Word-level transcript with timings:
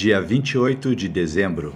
dia 0.00 0.18
28 0.18 0.96
de 0.96 1.10
dezembro. 1.10 1.74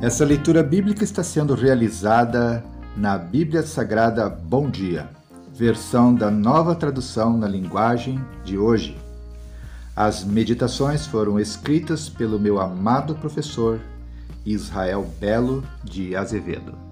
Essa 0.00 0.24
leitura 0.24 0.62
bíblica 0.62 1.04
está 1.04 1.22
sendo 1.22 1.54
realizada 1.54 2.64
na 2.96 3.18
Bíblia 3.18 3.62
Sagrada 3.62 4.30
Bom 4.30 4.70
Dia, 4.70 5.10
versão 5.52 6.14
da 6.14 6.30
nova 6.30 6.74
tradução 6.74 7.36
na 7.36 7.46
linguagem 7.46 8.18
de 8.42 8.56
hoje. 8.56 8.96
As 9.94 10.24
meditações 10.24 11.04
foram 11.06 11.38
escritas 11.38 12.08
pelo 12.08 12.40
meu 12.40 12.58
amado 12.58 13.14
professor 13.16 13.78
Israel 14.46 15.06
Belo 15.20 15.62
de 15.84 16.16
Azevedo. 16.16 16.91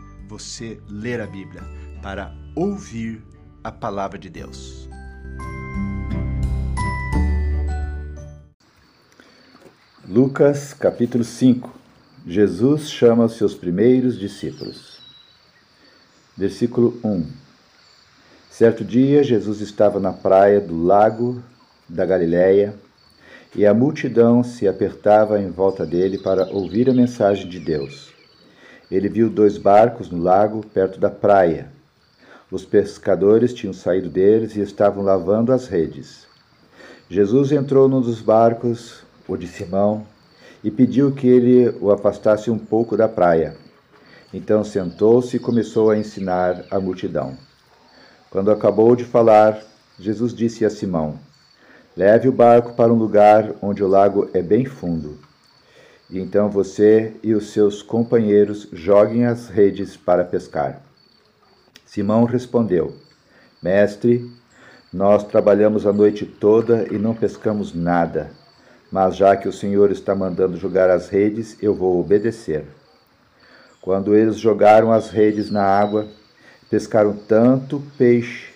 você 0.31 0.79
ler 0.87 1.19
a 1.19 1.27
Bíblia 1.27 1.61
para 2.01 2.33
ouvir 2.55 3.21
a 3.61 3.69
palavra 3.69 4.17
de 4.17 4.29
Deus. 4.29 4.87
Lucas 10.07 10.73
capítulo 10.73 11.25
5 11.25 11.69
Jesus 12.25 12.89
chama 12.89 13.25
os 13.25 13.33
seus 13.33 13.53
primeiros 13.53 14.17
discípulos. 14.17 15.01
Versículo 16.37 16.97
1 17.03 17.27
Certo 18.49 18.85
dia, 18.85 19.23
Jesus 19.25 19.59
estava 19.59 19.99
na 19.99 20.13
praia 20.13 20.61
do 20.61 20.81
lago 20.81 21.43
da 21.89 22.05
Galiléia 22.05 22.73
e 23.53 23.65
a 23.65 23.73
multidão 23.73 24.45
se 24.45 24.65
apertava 24.65 25.41
em 25.41 25.51
volta 25.51 25.85
dele 25.85 26.17
para 26.17 26.45
ouvir 26.45 26.89
a 26.89 26.93
mensagem 26.93 27.49
de 27.49 27.59
Deus. 27.59 28.20
Ele 28.91 29.07
viu 29.07 29.29
dois 29.29 29.57
barcos 29.57 30.09
no 30.09 30.21
lago 30.21 30.65
perto 30.73 30.99
da 30.99 31.09
praia. 31.09 31.71
Os 32.51 32.65
pescadores 32.65 33.53
tinham 33.53 33.73
saído 33.73 34.09
deles 34.09 34.55
e 34.57 34.59
estavam 34.59 35.01
lavando 35.01 35.53
as 35.53 35.67
redes. 35.67 36.27
Jesus 37.09 37.51
entrou 37.51 37.87
num 37.87 38.01
dos 38.01 38.21
barcos 38.21 39.03
o 39.27 39.37
de 39.37 39.47
Simão, 39.47 40.05
e 40.63 40.69
pediu 40.69 41.11
que 41.11 41.27
ele 41.27 41.69
o 41.79 41.91
afastasse 41.91 42.51
um 42.51 42.57
pouco 42.57 42.95
da 42.95 43.07
praia. 43.07 43.55
Então 44.33 44.63
sentou-se 44.63 45.35
e 45.35 45.39
começou 45.39 45.89
a 45.89 45.97
ensinar 45.97 46.65
a 46.69 46.79
multidão. 46.79 47.37
Quando 48.29 48.51
acabou 48.51 48.95
de 48.95 49.03
falar, 49.03 49.59
Jesus 49.99 50.33
disse 50.33 50.63
a 50.65 50.69
Simão: 50.69 51.17
Leve 51.95 52.29
o 52.29 52.31
barco 52.31 52.73
para 52.73 52.93
um 52.93 52.97
lugar 52.97 53.53
onde 53.61 53.83
o 53.83 53.87
lago 53.87 54.29
é 54.33 54.41
bem 54.41 54.65
fundo. 54.65 55.17
Então 56.11 56.49
você 56.49 57.13
e 57.23 57.33
os 57.33 57.51
seus 57.51 57.81
companheiros 57.81 58.67
joguem 58.73 59.25
as 59.25 59.47
redes 59.47 59.95
para 59.95 60.25
pescar. 60.25 60.81
Simão 61.85 62.25
respondeu: 62.25 62.95
Mestre, 63.63 64.29
nós 64.91 65.23
trabalhamos 65.23 65.85
a 65.85 65.93
noite 65.93 66.25
toda 66.25 66.87
e 66.91 66.97
não 66.97 67.15
pescamos 67.15 67.73
nada 67.73 68.31
mas 68.91 69.15
já 69.15 69.37
que 69.37 69.47
o 69.47 69.53
Senhor 69.53 69.89
está 69.89 70.13
mandando 70.13 70.57
jogar 70.57 70.89
as 70.89 71.07
redes, 71.07 71.55
eu 71.61 71.73
vou 71.73 71.97
obedecer. 71.97 72.65
Quando 73.81 74.13
eles 74.13 74.35
jogaram 74.35 74.91
as 74.91 75.09
redes 75.09 75.49
na 75.49 75.63
água, 75.63 76.07
pescaram 76.69 77.15
tanto 77.15 77.81
peixe 77.97 78.51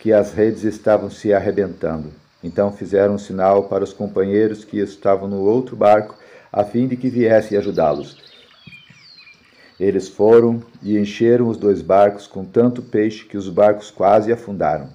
que 0.00 0.12
as 0.12 0.32
redes 0.32 0.64
estavam 0.64 1.08
se 1.08 1.32
arrebentando. 1.32 2.12
Então 2.42 2.72
fizeram 2.72 3.14
um 3.14 3.18
sinal 3.18 3.64
para 3.64 3.84
os 3.84 3.92
companheiros 3.92 4.64
que 4.64 4.78
estavam 4.78 5.28
no 5.28 5.40
outro 5.40 5.76
barco, 5.76 6.16
a 6.56 6.64
fim 6.64 6.88
de 6.88 6.96
que 6.96 7.10
viessem 7.10 7.58
ajudá-los. 7.58 8.16
Eles 9.78 10.08
foram 10.08 10.62
e 10.82 10.96
encheram 10.96 11.48
os 11.48 11.58
dois 11.58 11.82
barcos 11.82 12.26
com 12.26 12.46
tanto 12.46 12.80
peixe 12.80 13.26
que 13.26 13.36
os 13.36 13.50
barcos 13.50 13.90
quase 13.90 14.32
afundaram. 14.32 14.88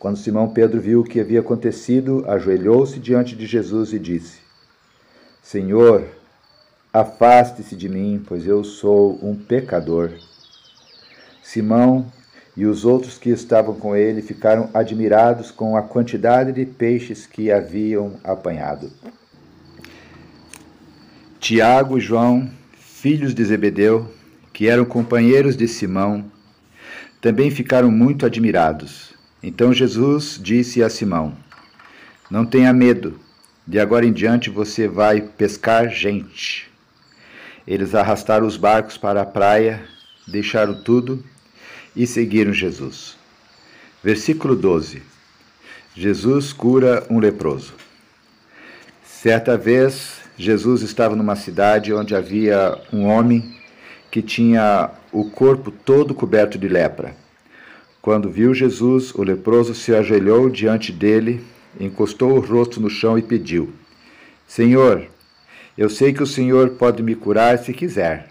Quando 0.00 0.18
Simão 0.18 0.48
Pedro 0.48 0.80
viu 0.80 1.00
o 1.00 1.04
que 1.04 1.20
havia 1.20 1.38
acontecido, 1.38 2.24
ajoelhou-se 2.26 2.98
diante 2.98 3.36
de 3.36 3.46
Jesus 3.46 3.92
e 3.92 4.00
disse: 4.00 4.40
Senhor, 5.40 6.08
afaste-se 6.92 7.76
de 7.76 7.88
mim, 7.88 8.20
pois 8.26 8.48
eu 8.48 8.64
sou 8.64 9.16
um 9.22 9.36
pecador. 9.36 10.10
Simão 11.40 12.10
e 12.56 12.66
os 12.66 12.84
outros 12.84 13.16
que 13.16 13.30
estavam 13.30 13.76
com 13.76 13.94
ele 13.94 14.22
ficaram 14.22 14.70
admirados 14.74 15.52
com 15.52 15.76
a 15.76 15.82
quantidade 15.82 16.50
de 16.50 16.66
peixes 16.66 17.28
que 17.28 17.52
haviam 17.52 18.14
apanhado. 18.24 18.90
Tiago 21.50 21.98
e 21.98 22.00
João, 22.00 22.48
filhos 22.78 23.34
de 23.34 23.44
Zebedeu, 23.44 24.08
que 24.52 24.68
eram 24.68 24.84
companheiros 24.84 25.56
de 25.56 25.66
Simão, 25.66 26.30
também 27.20 27.50
ficaram 27.50 27.90
muito 27.90 28.24
admirados. 28.24 29.14
Então 29.42 29.72
Jesus 29.72 30.38
disse 30.40 30.80
a 30.80 30.88
Simão: 30.88 31.36
Não 32.30 32.46
tenha 32.46 32.72
medo, 32.72 33.18
de 33.66 33.80
agora 33.80 34.06
em 34.06 34.12
diante 34.12 34.48
você 34.48 34.86
vai 34.86 35.20
pescar 35.22 35.90
gente. 35.90 36.70
Eles 37.66 37.96
arrastaram 37.96 38.46
os 38.46 38.56
barcos 38.56 38.96
para 38.96 39.20
a 39.20 39.26
praia, 39.26 39.82
deixaram 40.28 40.84
tudo 40.84 41.20
e 41.96 42.06
seguiram 42.06 42.52
Jesus. 42.52 43.16
Versículo 44.04 44.54
12: 44.54 45.02
Jesus 45.96 46.52
cura 46.52 47.04
um 47.10 47.18
leproso. 47.18 47.74
Certa 49.02 49.58
vez, 49.58 50.19
Jesus 50.40 50.80
estava 50.80 51.14
numa 51.14 51.36
cidade 51.36 51.92
onde 51.92 52.14
havia 52.16 52.80
um 52.90 53.04
homem 53.04 53.54
que 54.10 54.22
tinha 54.22 54.90
o 55.12 55.28
corpo 55.30 55.70
todo 55.70 56.14
coberto 56.14 56.56
de 56.56 56.66
lepra. 56.66 57.14
Quando 58.00 58.30
viu 58.30 58.54
Jesus, 58.54 59.14
o 59.14 59.22
leproso 59.22 59.74
se 59.74 59.94
ajoelhou 59.94 60.48
diante 60.48 60.92
dele, 60.92 61.44
encostou 61.78 62.32
o 62.32 62.40
rosto 62.40 62.80
no 62.80 62.88
chão 62.88 63.18
e 63.18 63.22
pediu: 63.22 63.70
Senhor, 64.46 65.08
eu 65.76 65.90
sei 65.90 66.10
que 66.10 66.22
o 66.22 66.26
Senhor 66.26 66.70
pode 66.70 67.02
me 67.02 67.14
curar 67.14 67.58
se 67.58 67.74
quiser. 67.74 68.30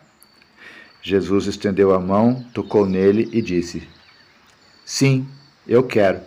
Jesus 1.03 1.45
estendeu 1.45 1.93
a 1.93 1.99
mão, 1.99 2.43
tocou 2.55 2.87
nele 2.87 3.29
e 3.31 3.39
disse: 3.39 3.87
Sim, 4.83 5.27
eu 5.67 5.83
quero. 5.83 6.21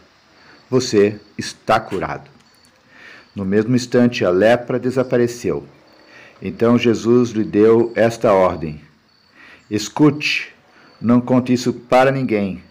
Você 0.71 1.19
está 1.37 1.81
curado. 1.81 2.32
No 3.35 3.45
mesmo 3.45 3.75
instante, 3.75 4.25
a 4.25 4.31
lepra 4.31 4.79
desapareceu. 4.79 5.65
Então 6.41 6.79
Jesus 6.79 7.31
lhe 7.31 7.45
deu 7.45 7.93
esta 7.95 8.33
ordem: 8.33 8.81
Escute, 9.71 10.53
não 11.01 11.21
conte 11.21 11.53
isso 11.53 11.73
para 11.73 12.11
ninguém 12.11 12.63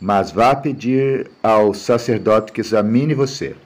mas 0.00 0.30
vá 0.30 0.54
pedir 0.54 1.30
ao 1.42 1.74
sacerdote 1.74 2.52
que 2.52 2.60
examine 2.60 3.14
você. 3.14 3.56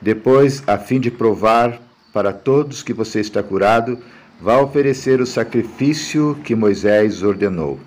Depois, 0.00 0.62
a 0.66 0.76
fim 0.78 1.00
de 1.00 1.10
provar 1.10 1.80
para 2.12 2.32
todos 2.32 2.82
que 2.82 2.92
você 2.92 3.20
está 3.20 3.42
curado, 3.42 3.98
vá 4.40 4.60
oferecer 4.60 5.20
o 5.20 5.26
sacrifício 5.26 6.36
que 6.44 6.54
Moisés 6.54 7.22
ordenou. 7.22 7.78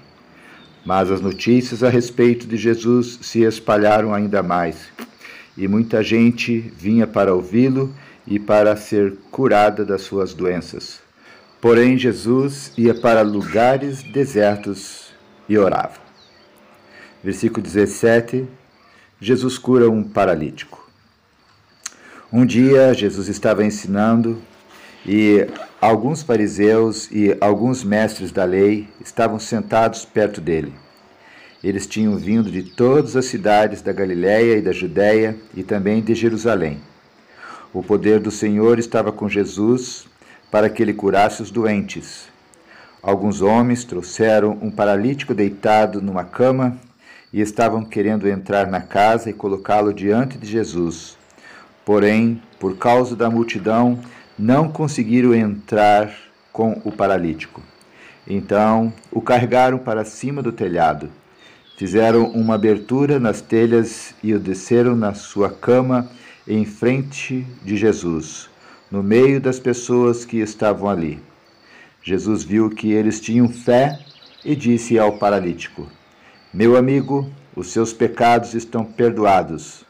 Mas 0.85 1.11
as 1.11 1.21
notícias 1.21 1.83
a 1.83 1.89
respeito 1.89 2.47
de 2.47 2.57
Jesus 2.57 3.19
se 3.21 3.43
espalharam 3.43 4.13
ainda 4.13 4.41
mais, 4.41 4.89
e 5.61 5.67
muita 5.67 6.01
gente 6.01 6.59
vinha 6.75 7.05
para 7.05 7.35
ouvi-lo 7.35 7.93
e 8.25 8.39
para 8.39 8.75
ser 8.75 9.13
curada 9.29 9.85
das 9.85 10.01
suas 10.01 10.33
doenças. 10.33 10.99
Porém, 11.61 11.99
Jesus 11.99 12.73
ia 12.75 12.95
para 12.95 13.21
lugares 13.21 14.01
desertos 14.01 15.13
e 15.47 15.59
orava. 15.59 15.99
Versículo 17.23 17.61
17: 17.61 18.47
Jesus 19.19 19.59
cura 19.59 19.87
um 19.87 20.03
paralítico. 20.03 20.89
Um 22.33 22.43
dia, 22.43 22.91
Jesus 22.95 23.27
estava 23.27 23.63
ensinando 23.63 24.41
e 25.05 25.45
alguns 25.79 26.23
fariseus 26.23 27.07
e 27.11 27.37
alguns 27.39 27.83
mestres 27.83 28.31
da 28.31 28.45
lei 28.45 28.87
estavam 28.99 29.37
sentados 29.39 30.05
perto 30.05 30.41
dele. 30.41 30.73
Eles 31.63 31.85
tinham 31.85 32.17
vindo 32.17 32.49
de 32.49 32.63
todas 32.63 33.15
as 33.15 33.25
cidades 33.25 33.81
da 33.81 33.93
Galiléia 33.93 34.57
e 34.57 34.61
da 34.61 34.71
Judéia 34.71 35.37
e 35.55 35.61
também 35.61 36.01
de 36.01 36.15
Jerusalém. 36.15 36.79
O 37.71 37.83
poder 37.83 38.19
do 38.19 38.31
Senhor 38.31 38.79
estava 38.79 39.11
com 39.11 39.29
Jesus 39.29 40.05
para 40.49 40.69
que 40.69 40.81
ele 40.81 40.93
curasse 40.93 41.41
os 41.41 41.51
doentes. 41.51 42.27
Alguns 43.01 43.41
homens 43.41 43.83
trouxeram 43.83 44.57
um 44.61 44.69
paralítico 44.69 45.33
deitado 45.33 46.01
numa 46.01 46.23
cama 46.23 46.77
e 47.31 47.39
estavam 47.39 47.85
querendo 47.85 48.27
entrar 48.27 48.67
na 48.67 48.81
casa 48.81 49.29
e 49.29 49.33
colocá-lo 49.33 49.93
diante 49.93 50.37
de 50.37 50.47
Jesus. 50.47 51.17
Porém, 51.85 52.41
por 52.59 52.77
causa 52.77 53.15
da 53.15 53.29
multidão, 53.29 53.99
não 54.37 54.69
conseguiram 54.69 55.33
entrar 55.33 56.11
com 56.51 56.81
o 56.83 56.91
paralítico. 56.91 57.61
Então 58.27 58.91
o 59.11 59.21
carregaram 59.21 59.77
para 59.77 60.03
cima 60.03 60.41
do 60.41 60.51
telhado. 60.51 61.09
Fizeram 61.81 62.25
uma 62.25 62.53
abertura 62.53 63.19
nas 63.19 63.41
telhas 63.41 64.13
e 64.21 64.35
o 64.35 64.39
desceram 64.39 64.95
na 64.95 65.15
sua 65.15 65.49
cama 65.49 66.07
em 66.47 66.63
frente 66.63 67.43
de 67.65 67.75
Jesus, 67.75 68.47
no 68.91 69.01
meio 69.01 69.41
das 69.41 69.59
pessoas 69.59 70.23
que 70.23 70.37
estavam 70.37 70.87
ali. 70.87 71.19
Jesus 72.03 72.43
viu 72.43 72.69
que 72.69 72.91
eles 72.91 73.19
tinham 73.19 73.49
fé 73.49 73.97
e 74.45 74.55
disse 74.55 74.99
ao 74.99 75.13
paralítico: 75.13 75.87
Meu 76.53 76.77
amigo, 76.77 77.27
os 77.55 77.71
seus 77.71 77.91
pecados 77.91 78.53
estão 78.53 78.85
perdoados. 78.85 79.83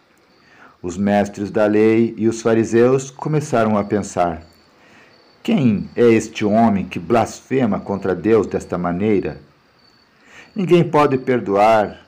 Os 0.82 0.96
mestres 0.96 1.52
da 1.52 1.66
lei 1.66 2.14
e 2.18 2.26
os 2.30 2.42
fariseus 2.42 3.12
começaram 3.12 3.78
a 3.78 3.84
pensar: 3.84 4.44
quem 5.44 5.90
é 5.94 6.04
este 6.04 6.46
homem 6.46 6.86
que 6.86 7.00
blasfema 7.00 7.82
contra 7.82 8.16
Deus 8.16 8.48
desta 8.48 8.78
maneira? 8.78 9.51
Ninguém 10.56 10.84
pode 10.84 11.18
perdoar 11.18 12.06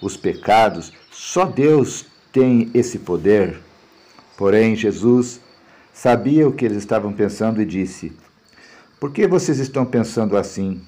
os 0.00 0.16
pecados, 0.16 0.92
só 1.10 1.44
Deus 1.44 2.06
tem 2.32 2.70
esse 2.74 2.98
poder. 2.98 3.60
Porém, 4.36 4.74
Jesus 4.74 5.40
sabia 5.94 6.48
o 6.48 6.52
que 6.52 6.64
eles 6.64 6.78
estavam 6.78 7.12
pensando 7.12 7.62
e 7.62 7.64
disse: 7.64 8.12
Por 8.98 9.12
que 9.12 9.28
vocês 9.28 9.60
estão 9.60 9.86
pensando 9.86 10.36
assim? 10.36 10.82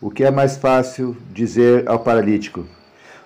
O 0.00 0.10
que 0.10 0.22
é 0.22 0.30
mais 0.30 0.56
fácil 0.56 1.16
dizer 1.32 1.88
ao 1.88 1.98
paralítico: 1.98 2.64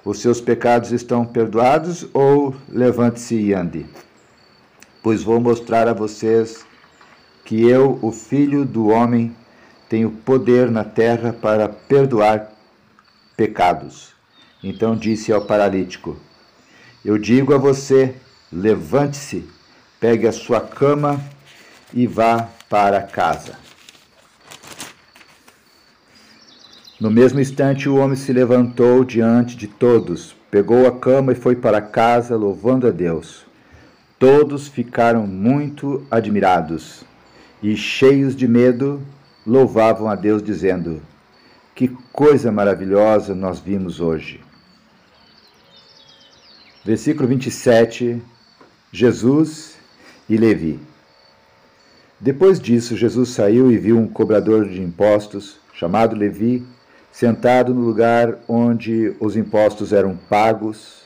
Os 0.03 0.21
seus 0.21 0.41
pecados 0.41 0.93
estão 0.93 1.27
perdoados 1.27 2.09
ou 2.15 2.55
levante-se 2.69 3.35
e 3.35 3.53
ande? 3.53 3.85
Pois 5.03 5.23
vou 5.23 5.39
mostrar 5.39 5.89
a 5.89 5.93
vocês 5.93 6.65
que 7.45 7.69
eu, 7.69 7.99
o 8.01 8.11
Filho 8.11 8.65
do 8.65 8.89
Homem, 8.89 9.37
tenho 9.89 10.11
poder 10.11 10.71
na 10.71 10.85
terra 10.85 11.33
para 11.33 11.69
perdoar 11.69 12.53
pecados. 13.37 14.15
Então 14.63 14.97
disse 14.97 15.33
ao 15.33 15.43
paralítico: 15.43 16.17
Eu 17.05 17.19
digo 17.19 17.55
a 17.55 17.59
você, 17.59 18.15
levante-se, 18.53 19.49
pegue 20.01 20.27
a 20.27 20.33
sua 20.33 20.61
cama 20.61 21.21
e 21.93 22.07
vá 22.07 22.49
para 22.69 23.03
casa. 23.03 23.67
No 26.99 27.11
mesmo 27.11 27.39
instante, 27.39 27.89
o 27.91 27.97
homem 27.97 28.17
se 28.17 28.33
levantou 28.33 29.05
diante 29.05 29.55
de 29.55 29.67
todos, 29.67 30.35
pegou 30.51 30.87
a 30.87 30.93
cama 30.93 31.33
e 31.33 31.35
foi 31.35 31.55
para 31.55 31.81
casa, 31.81 32.35
louvando 32.35 32.87
a 32.87 32.91
Deus. 32.91 33.45
Todos 34.19 34.67
ficaram 34.67 35.27
muito 35.27 36.07
admirados 36.11 37.05
e, 37.63 37.77
cheios 37.77 38.35
de 38.35 38.49
medo, 38.49 39.03
louvavam 39.47 40.09
a 40.09 40.15
Deus, 40.15 40.43
dizendo: 40.43 41.01
Que 41.75 41.89
coisa 42.13 42.51
maravilhosa 42.51 43.35
nós 43.35 43.61
vimos 43.61 44.01
hoje. 44.01 44.41
Versículo 46.85 47.29
27, 47.29 48.23
Jesus 48.93 49.77
e 50.29 50.37
Levi. 50.37 50.81
Depois 52.19 52.59
disso, 52.59 52.97
Jesus 52.97 53.31
saiu 53.31 53.71
e 53.71 53.77
viu 53.77 53.99
um 53.99 54.09
cobrador 54.09 54.69
de 54.69 54.81
impostos, 54.81 55.59
chamado 55.75 56.17
Levi, 56.17 56.67
sentado 57.13 57.75
no 57.75 57.81
lugar 57.81 58.39
onde 58.49 59.15
os 59.21 59.37
impostos 59.37 59.93
eram 59.93 60.17
pagos. 60.17 61.03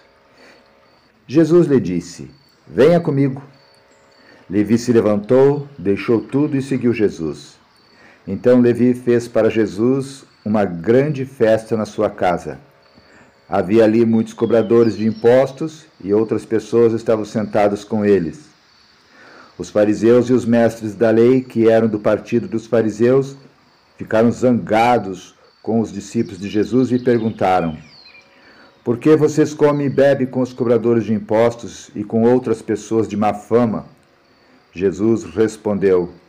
Jesus 1.27 1.67
lhe 1.67 1.81
disse: 1.81 2.31
Venha 2.67 3.01
comigo. 3.01 3.43
Levi 4.49 4.77
se 4.77 4.93
levantou, 4.93 5.69
deixou 5.79 6.21
tudo 6.21 6.57
e 6.57 6.63
seguiu 6.63 6.93
Jesus. 6.93 7.60
Então 8.27 8.61
Levi 8.61 8.95
fez 8.95 9.27
para 9.27 9.51
Jesus 9.51 10.25
uma 10.45 10.65
grande 10.65 11.25
festa 11.25 11.77
na 11.77 11.85
sua 11.85 12.11
casa. 12.11 12.59
Havia 13.49 13.85
ali 13.85 14.07
muitos 14.07 14.33
cobradores 14.33 14.97
de 14.97 15.07
impostos 15.07 15.87
e 16.03 16.15
outras 16.15 16.45
pessoas 16.45 16.93
estavam 16.93 17.25
sentadas 17.25 17.83
com 17.83 18.05
eles. 18.05 18.49
Os 19.59 19.71
fariseus 19.71 20.31
e 20.31 20.33
os 20.33 20.45
mestres 20.45 20.95
da 20.95 21.11
lei, 21.11 21.43
que 21.43 21.69
eram 21.69 21.89
do 21.89 21.99
partido 21.99 22.47
dos 22.47 22.67
fariseus, 22.67 23.37
ficaram 23.99 24.31
zangados 24.31 25.35
com 25.63 25.81
os 25.81 25.93
discípulos 25.93 26.39
de 26.39 26.49
Jesus 26.49 26.93
e 26.93 26.99
perguntaram: 26.99 27.77
Por 28.85 28.99
que 28.99 29.17
vocês 29.17 29.53
comem 29.53 29.87
e 29.87 29.91
bebem 29.91 30.27
com 30.27 30.41
os 30.41 30.53
cobradores 30.53 31.05
de 31.05 31.13
impostos 31.13 31.91
e 31.95 32.05
com 32.05 32.23
outras 32.23 32.63
pessoas 32.63 33.09
de 33.09 33.17
má 33.17 33.35
fama? 33.35 33.85
Jesus 34.73 35.25
respondeu: 35.25 36.20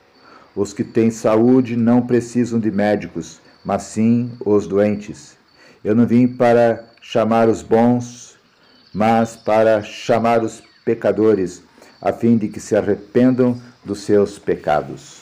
Os 0.56 0.74
que 0.74 0.84
têm 0.84 1.10
saúde 1.10 1.76
não 1.76 2.06
precisam 2.06 2.60
de 2.60 2.70
médicos, 2.70 3.40
mas 3.64 3.84
sim 3.84 4.32
os 4.46 4.68
doentes. 4.68 5.38
Eu 5.84 5.96
não 5.96 6.06
vim 6.06 6.28
para 6.28 6.84
chamar 7.02 7.48
os 7.48 7.62
bons, 7.62 8.38
mas 8.94 9.36
para 9.36 9.82
chamar 9.82 10.44
os 10.44 10.62
pecadores, 10.84 11.64
a 12.02 12.12
fim 12.12 12.38
de 12.38 12.48
que 12.48 12.60
se 12.60 12.76
arrependam 12.76 13.60
dos 13.84 14.00
seus 14.00 14.38
pecados. 14.38 15.22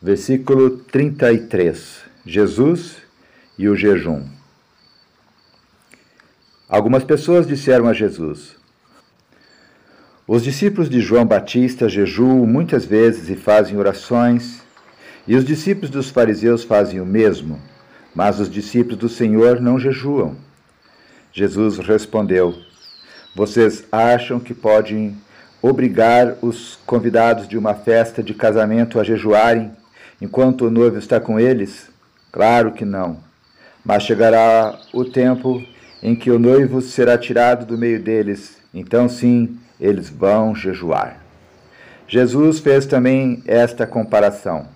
Versículo 0.00 0.78
33. 0.78 2.02
Jesus 2.24 2.98
e 3.58 3.68
o 3.68 3.74
jejum. 3.74 4.22
Algumas 6.68 7.02
pessoas 7.02 7.46
disseram 7.46 7.88
a 7.88 7.92
Jesus: 7.92 8.56
os 10.28 10.42
discípulos 10.42 10.90
de 10.90 11.00
João 11.00 11.24
Batista 11.24 11.88
jejuam 11.88 12.46
muitas 12.46 12.84
vezes 12.84 13.30
e 13.30 13.34
fazem 13.34 13.78
orações, 13.78 14.60
e 15.26 15.34
os 15.34 15.42
discípulos 15.42 15.88
dos 15.88 16.10
fariseus 16.10 16.62
fazem 16.62 17.00
o 17.00 17.06
mesmo, 17.06 17.58
mas 18.14 18.38
os 18.38 18.50
discípulos 18.50 18.98
do 18.98 19.08
Senhor 19.08 19.58
não 19.58 19.78
jejuam. 19.78 20.36
Jesus 21.32 21.78
respondeu: 21.78 22.54
Vocês 23.34 23.84
acham 23.90 24.38
que 24.38 24.52
podem 24.52 25.16
obrigar 25.62 26.36
os 26.42 26.78
convidados 26.84 27.48
de 27.48 27.56
uma 27.56 27.74
festa 27.74 28.22
de 28.22 28.34
casamento 28.34 29.00
a 29.00 29.04
jejuarem 29.04 29.70
enquanto 30.20 30.66
o 30.66 30.70
noivo 30.70 30.98
está 30.98 31.18
com 31.18 31.40
eles? 31.40 31.88
Claro 32.30 32.72
que 32.72 32.84
não. 32.84 33.18
Mas 33.82 34.02
chegará 34.02 34.78
o 34.92 35.06
tempo 35.06 35.64
em 36.02 36.14
que 36.14 36.30
o 36.30 36.38
noivo 36.38 36.82
será 36.82 37.16
tirado 37.16 37.64
do 37.64 37.78
meio 37.78 38.02
deles. 38.02 38.58
Então, 38.74 39.08
sim, 39.08 39.58
eles 39.80 40.08
vão 40.08 40.54
jejuar. 40.54 41.20
Jesus 42.06 42.58
fez 42.58 42.86
também 42.86 43.42
esta 43.46 43.86
comparação. 43.86 44.66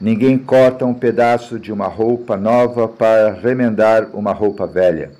Ninguém 0.00 0.36
corta 0.36 0.84
um 0.84 0.94
pedaço 0.94 1.58
de 1.58 1.72
uma 1.72 1.86
roupa 1.86 2.36
nova 2.36 2.86
para 2.86 3.32
remendar 3.32 4.08
uma 4.12 4.32
roupa 4.32 4.66
velha. 4.66 5.12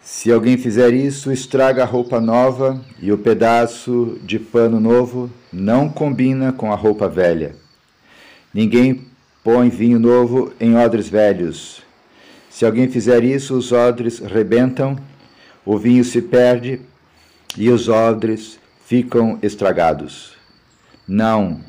Se 0.00 0.30
alguém 0.30 0.58
fizer 0.58 0.92
isso, 0.92 1.32
estraga 1.32 1.82
a 1.82 1.86
roupa 1.86 2.20
nova 2.20 2.78
e 3.00 3.10
o 3.10 3.18
pedaço 3.18 4.18
de 4.22 4.38
pano 4.38 4.78
novo 4.78 5.30
não 5.52 5.88
combina 5.88 6.52
com 6.52 6.70
a 6.72 6.76
roupa 6.76 7.08
velha. 7.08 7.56
Ninguém 8.52 9.06
põe 9.42 9.68
vinho 9.68 9.98
novo 9.98 10.52
em 10.60 10.76
odres 10.76 11.08
velhos. 11.08 11.82
Se 12.50 12.64
alguém 12.64 12.88
fizer 12.88 13.24
isso, 13.24 13.56
os 13.56 13.72
odres 13.72 14.18
rebentam, 14.18 14.96
o 15.64 15.76
vinho 15.78 16.04
se 16.04 16.22
perde 16.22 16.80
e 17.56 17.70
os 17.70 17.88
odres 17.88 18.58
ficam 18.84 19.38
estragados. 19.42 20.34
Não. 21.06 21.60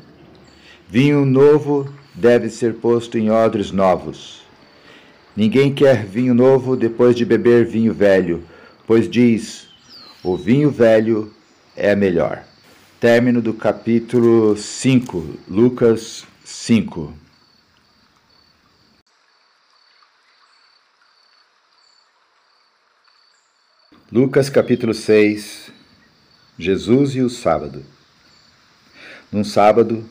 Vinho 0.88 1.24
novo 1.24 1.92
deve 2.14 2.48
ser 2.48 2.74
posto 2.74 3.18
em 3.18 3.30
odres 3.30 3.70
novos. 3.70 4.42
Ninguém 5.36 5.74
quer 5.74 6.04
vinho 6.04 6.34
novo 6.34 6.76
depois 6.76 7.14
de 7.14 7.24
beber 7.24 7.66
vinho 7.66 7.92
velho, 7.92 8.44
pois 8.86 9.08
diz: 9.08 9.68
o 10.22 10.36
vinho 10.36 10.70
velho 10.70 11.32
é 11.76 11.94
melhor. 11.94 12.44
Término 12.98 13.42
do 13.42 13.52
capítulo 13.52 14.56
5, 14.56 15.38
Lucas 15.48 16.24
5. 16.42 17.12
Lucas 24.10 24.48
capítulo 24.48 24.94
6 24.94 25.75
Jesus 26.58 27.14
e 27.14 27.20
o 27.20 27.28
sábado. 27.28 27.82
Num 29.30 29.44
sábado, 29.44 30.02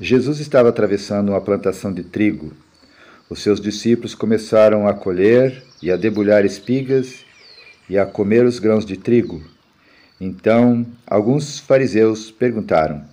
Jesus 0.00 0.40
estava 0.40 0.68
atravessando 0.68 1.28
uma 1.28 1.40
plantação 1.40 1.92
de 1.92 2.02
trigo. 2.02 2.52
Os 3.30 3.40
seus 3.40 3.60
discípulos 3.60 4.12
começaram 4.12 4.88
a 4.88 4.94
colher 4.94 5.62
e 5.80 5.90
a 5.90 5.96
debulhar 5.96 6.44
espigas 6.44 7.24
e 7.88 7.96
a 7.96 8.04
comer 8.04 8.44
os 8.44 8.58
grãos 8.58 8.84
de 8.84 8.96
trigo. 8.96 9.42
Então, 10.20 10.84
alguns 11.06 11.60
fariseus 11.60 12.32
perguntaram: 12.32 13.04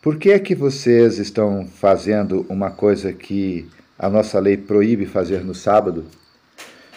Por 0.00 0.18
que 0.18 0.30
é 0.30 0.38
que 0.38 0.54
vocês 0.54 1.18
estão 1.18 1.66
fazendo 1.66 2.46
uma 2.48 2.70
coisa 2.70 3.12
que 3.12 3.68
a 3.98 4.08
nossa 4.08 4.38
lei 4.38 4.56
proíbe 4.56 5.04
fazer 5.04 5.44
no 5.44 5.54
sábado? 5.54 6.04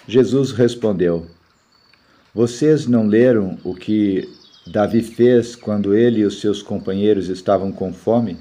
Jesus 0.07 0.51
respondeu: 0.51 1.25
Vocês 2.35 2.85
não 2.85 3.07
leram 3.07 3.57
o 3.63 3.73
que 3.73 4.29
Davi 4.65 5.01
fez 5.01 5.55
quando 5.55 5.95
ele 5.95 6.19
e 6.19 6.25
os 6.25 6.39
seus 6.39 6.61
companheiros 6.61 7.29
estavam 7.29 7.71
com 7.71 7.91
fome? 7.91 8.37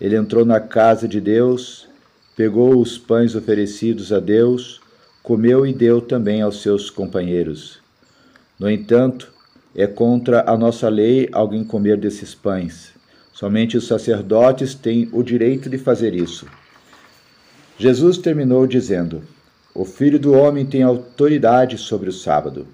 Ele 0.00 0.16
entrou 0.16 0.44
na 0.44 0.58
casa 0.58 1.06
de 1.06 1.20
Deus, 1.20 1.86
pegou 2.34 2.80
os 2.80 2.96
pães 2.96 3.34
oferecidos 3.34 4.12
a 4.12 4.20
Deus, 4.20 4.80
comeu 5.22 5.66
e 5.66 5.72
deu 5.72 6.00
também 6.00 6.40
aos 6.40 6.62
seus 6.62 6.88
companheiros. 6.88 7.78
No 8.58 8.70
entanto, 8.70 9.30
é 9.74 9.86
contra 9.86 10.50
a 10.50 10.56
nossa 10.56 10.88
lei 10.88 11.28
alguém 11.30 11.62
comer 11.62 11.98
desses 11.98 12.34
pães. 12.34 12.92
Somente 13.32 13.76
os 13.76 13.86
sacerdotes 13.86 14.74
têm 14.74 15.08
o 15.12 15.22
direito 15.22 15.68
de 15.68 15.76
fazer 15.76 16.14
isso. 16.14 16.46
Jesus 17.78 18.16
terminou 18.16 18.66
dizendo: 18.66 19.22
O 19.74 19.84
filho 19.84 20.18
do 20.18 20.32
homem 20.32 20.64
tem 20.64 20.82
autoridade 20.82 21.76
sobre 21.76 22.08
o 22.08 22.12
sábado. 22.12 22.66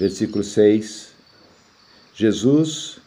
Versículo 0.00 0.42
6: 0.42 1.12
Jesus 2.14 3.00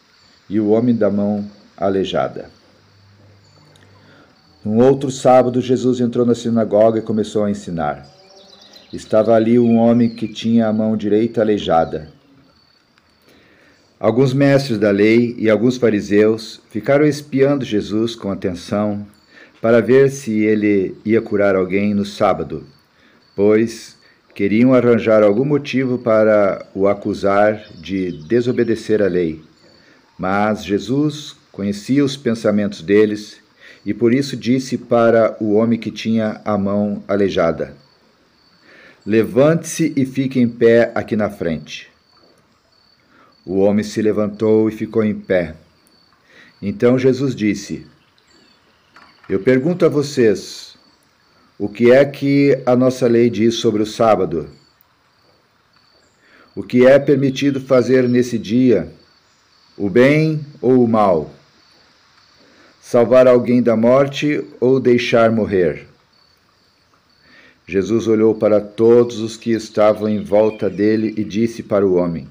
e 0.47 0.59
o 0.59 0.69
homem 0.69 0.95
da 0.95 1.09
mão 1.09 1.43
aleijada. 1.75 2.51
Num 4.63 4.77
outro 4.77 5.09
sábado, 5.09 5.59
Jesus 5.59 5.99
entrou 5.99 6.23
na 6.23 6.35
sinagoga 6.35 6.99
e 6.99 7.01
começou 7.01 7.45
a 7.45 7.49
ensinar. 7.49 8.07
Estava 8.93 9.33
ali 9.33 9.57
um 9.57 9.79
homem 9.79 10.07
que 10.07 10.27
tinha 10.27 10.67
a 10.67 10.71
mão 10.71 10.95
direita 10.95 11.41
aleijada. 11.41 12.09
Alguns 13.99 14.31
mestres 14.31 14.77
da 14.77 14.91
lei 14.91 15.35
e 15.39 15.49
alguns 15.49 15.77
fariseus 15.77 16.61
ficaram 16.69 17.07
espiando 17.07 17.65
Jesus 17.65 18.15
com 18.15 18.29
atenção 18.29 19.03
para 19.59 19.81
ver 19.81 20.11
se 20.11 20.43
ele 20.43 20.95
ia 21.03 21.23
curar 21.23 21.55
alguém 21.55 21.95
no 21.95 22.05
sábado, 22.05 22.67
pois 23.35 23.97
queriam 24.33 24.73
arranjar 24.73 25.21
algum 25.23 25.45
motivo 25.45 25.97
para 25.97 26.65
o 26.73 26.87
acusar 26.87 27.63
de 27.75 28.11
desobedecer 28.27 29.01
à 29.01 29.07
lei. 29.07 29.41
Mas 30.17 30.63
Jesus 30.63 31.35
conhecia 31.51 32.03
os 32.03 32.17
pensamentos 32.17 32.81
deles 32.81 33.41
e 33.85 33.93
por 33.93 34.13
isso 34.13 34.35
disse 34.35 34.77
para 34.77 35.35
o 35.39 35.53
homem 35.53 35.79
que 35.79 35.91
tinha 35.91 36.41
a 36.43 36.57
mão 36.57 37.03
aleijada: 37.07 37.75
Levante-se 39.05 39.93
e 39.95 40.05
fique 40.05 40.39
em 40.39 40.47
pé 40.47 40.91
aqui 40.95 41.15
na 41.15 41.29
frente. 41.29 41.91
O 43.45 43.59
homem 43.59 43.83
se 43.83 44.01
levantou 44.01 44.69
e 44.69 44.71
ficou 44.71 45.03
em 45.03 45.13
pé. 45.13 45.55
Então 46.61 46.97
Jesus 46.97 47.35
disse: 47.35 47.85
Eu 49.29 49.41
pergunto 49.41 49.85
a 49.85 49.89
vocês, 49.89 50.72
o 51.63 51.69
que 51.69 51.93
é 51.93 52.03
que 52.03 52.61
a 52.65 52.75
nossa 52.75 53.07
lei 53.07 53.29
diz 53.29 53.55
sobre 53.55 53.81
o 53.81 53.85
sábado? 53.85 54.49
O 56.53 56.61
que 56.61 56.85
é 56.85 56.99
permitido 56.99 57.61
fazer 57.61 58.09
nesse 58.09 58.37
dia? 58.37 58.91
O 59.77 59.89
bem 59.89 60.45
ou 60.61 60.83
o 60.83 60.87
mal? 60.89 61.31
Salvar 62.81 63.27
alguém 63.27 63.63
da 63.63 63.77
morte 63.77 64.45
ou 64.59 64.77
deixar 64.77 65.31
morrer? 65.31 65.87
Jesus 67.65 68.09
olhou 68.09 68.35
para 68.35 68.59
todos 68.59 69.21
os 69.21 69.37
que 69.37 69.51
estavam 69.51 70.09
em 70.09 70.21
volta 70.21 70.69
dele 70.69 71.13
e 71.15 71.23
disse 71.23 71.63
para 71.63 71.87
o 71.87 71.93
homem: 71.93 72.27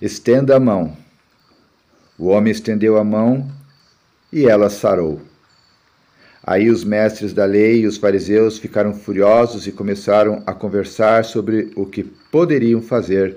Estenda 0.00 0.54
a 0.54 0.60
mão. 0.60 0.96
O 2.16 2.28
homem 2.28 2.52
estendeu 2.52 2.96
a 2.96 3.02
mão 3.02 3.50
e 4.32 4.46
ela 4.46 4.70
sarou. 4.70 5.27
Aí 6.50 6.70
os 6.70 6.82
mestres 6.82 7.34
da 7.34 7.44
lei 7.44 7.80
e 7.80 7.86
os 7.86 7.98
fariseus 7.98 8.58
ficaram 8.58 8.94
furiosos 8.94 9.66
e 9.66 9.70
começaram 9.70 10.42
a 10.46 10.54
conversar 10.54 11.22
sobre 11.26 11.70
o 11.76 11.84
que 11.84 12.02
poderiam 12.02 12.80
fazer 12.80 13.36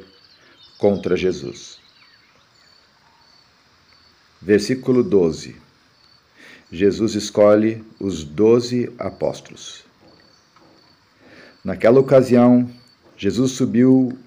contra 0.78 1.18
Jesus. 1.18 1.78
Versículo 4.42 5.04
12 5.04 5.58
Jesus 6.72 7.16
escolhe 7.16 7.84
os 8.00 8.24
doze 8.24 8.90
apóstolos. 8.98 9.84
Naquela 11.66 12.00
ocasião, 12.00 12.72
Jesus 13.18 13.52
subiu 13.52 14.18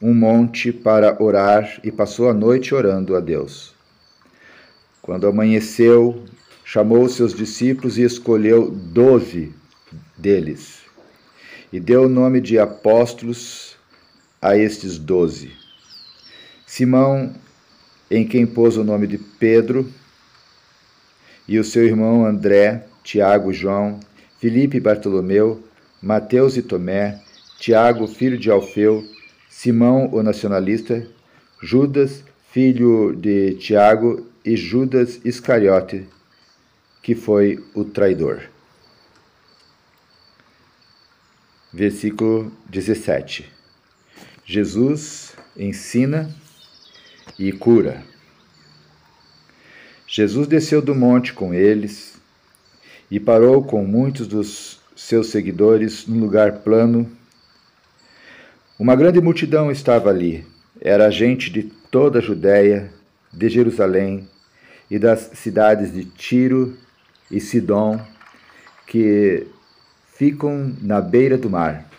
um 0.00 0.14
monte 0.14 0.70
para 0.72 1.20
orar 1.20 1.80
e 1.82 1.90
passou 1.90 2.30
a 2.30 2.32
noite 2.32 2.72
orando 2.72 3.16
a 3.16 3.20
Deus. 3.20 3.74
Quando 5.02 5.26
amanheceu, 5.26 6.24
chamou 6.72 7.06
seus 7.06 7.34
discípulos 7.34 7.98
e 7.98 8.02
escolheu 8.02 8.70
doze 8.70 9.52
deles, 10.16 10.80
e 11.70 11.78
deu 11.78 12.04
o 12.04 12.08
nome 12.08 12.40
de 12.40 12.58
apóstolos 12.58 13.76
a 14.40 14.56
estes 14.56 14.96
doze. 14.96 15.52
Simão, 16.66 17.34
em 18.10 18.26
quem 18.26 18.46
pôs 18.46 18.78
o 18.78 18.84
nome 18.84 19.06
de 19.06 19.18
Pedro, 19.18 19.86
e 21.46 21.58
o 21.58 21.64
seu 21.64 21.84
irmão 21.84 22.24
André, 22.24 22.86
Tiago 23.04 23.52
João, 23.52 24.00
Filipe 24.38 24.78
e 24.78 24.80
Bartolomeu, 24.80 25.62
Mateus 26.00 26.56
e 26.56 26.62
Tomé, 26.62 27.20
Tiago, 27.58 28.06
filho 28.06 28.38
de 28.38 28.50
Alfeu, 28.50 29.04
Simão, 29.50 30.08
o 30.10 30.22
nacionalista, 30.22 31.06
Judas, 31.62 32.24
filho 32.50 33.14
de 33.14 33.56
Tiago, 33.56 34.26
e 34.42 34.56
Judas 34.56 35.20
Iscariote, 35.22 36.08
que 37.02 37.16
foi 37.16 37.62
o 37.74 37.84
traidor. 37.84 38.42
Versículo 41.72 42.52
17. 42.68 43.50
Jesus 44.44 45.34
ensina 45.56 46.32
e 47.38 47.50
cura. 47.50 48.04
Jesus 50.06 50.46
desceu 50.46 50.80
do 50.80 50.94
monte 50.94 51.32
com 51.32 51.52
eles 51.52 52.20
e 53.10 53.18
parou 53.18 53.64
com 53.64 53.84
muitos 53.84 54.28
dos 54.28 54.80
seus 54.94 55.28
seguidores 55.28 56.06
num 56.06 56.20
lugar 56.20 56.58
plano. 56.58 57.10
Uma 58.78 58.94
grande 58.94 59.20
multidão 59.20 59.70
estava 59.70 60.10
ali. 60.10 60.46
Era 60.80 61.10
gente 61.10 61.50
de 61.50 61.64
toda 61.90 62.18
a 62.18 62.22
Judéia, 62.22 62.92
de 63.32 63.48
Jerusalém 63.48 64.28
e 64.90 64.98
das 64.98 65.30
cidades 65.34 65.92
de 65.92 66.04
Tiro 66.04 66.76
e 67.32 67.40
Sidom, 67.40 67.98
que 68.86 69.46
ficam 70.14 70.76
na 70.80 71.00
beira 71.00 71.38
do 71.38 71.48
mar. 71.48 71.90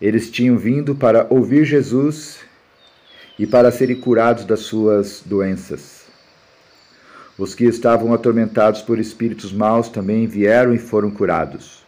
Eles 0.00 0.30
tinham 0.30 0.58
vindo 0.58 0.94
para 0.94 1.26
ouvir 1.30 1.64
Jesus 1.64 2.40
e 3.38 3.46
para 3.46 3.70
serem 3.70 4.00
curados 4.00 4.44
das 4.44 4.60
suas 4.60 5.22
doenças. 5.24 6.00
Os 7.38 7.54
que 7.54 7.64
estavam 7.64 8.12
atormentados 8.12 8.82
por 8.82 8.98
espíritos 8.98 9.52
maus 9.52 9.88
também 9.88 10.26
vieram 10.26 10.74
e 10.74 10.78
foram 10.78 11.10
curados. 11.10 11.86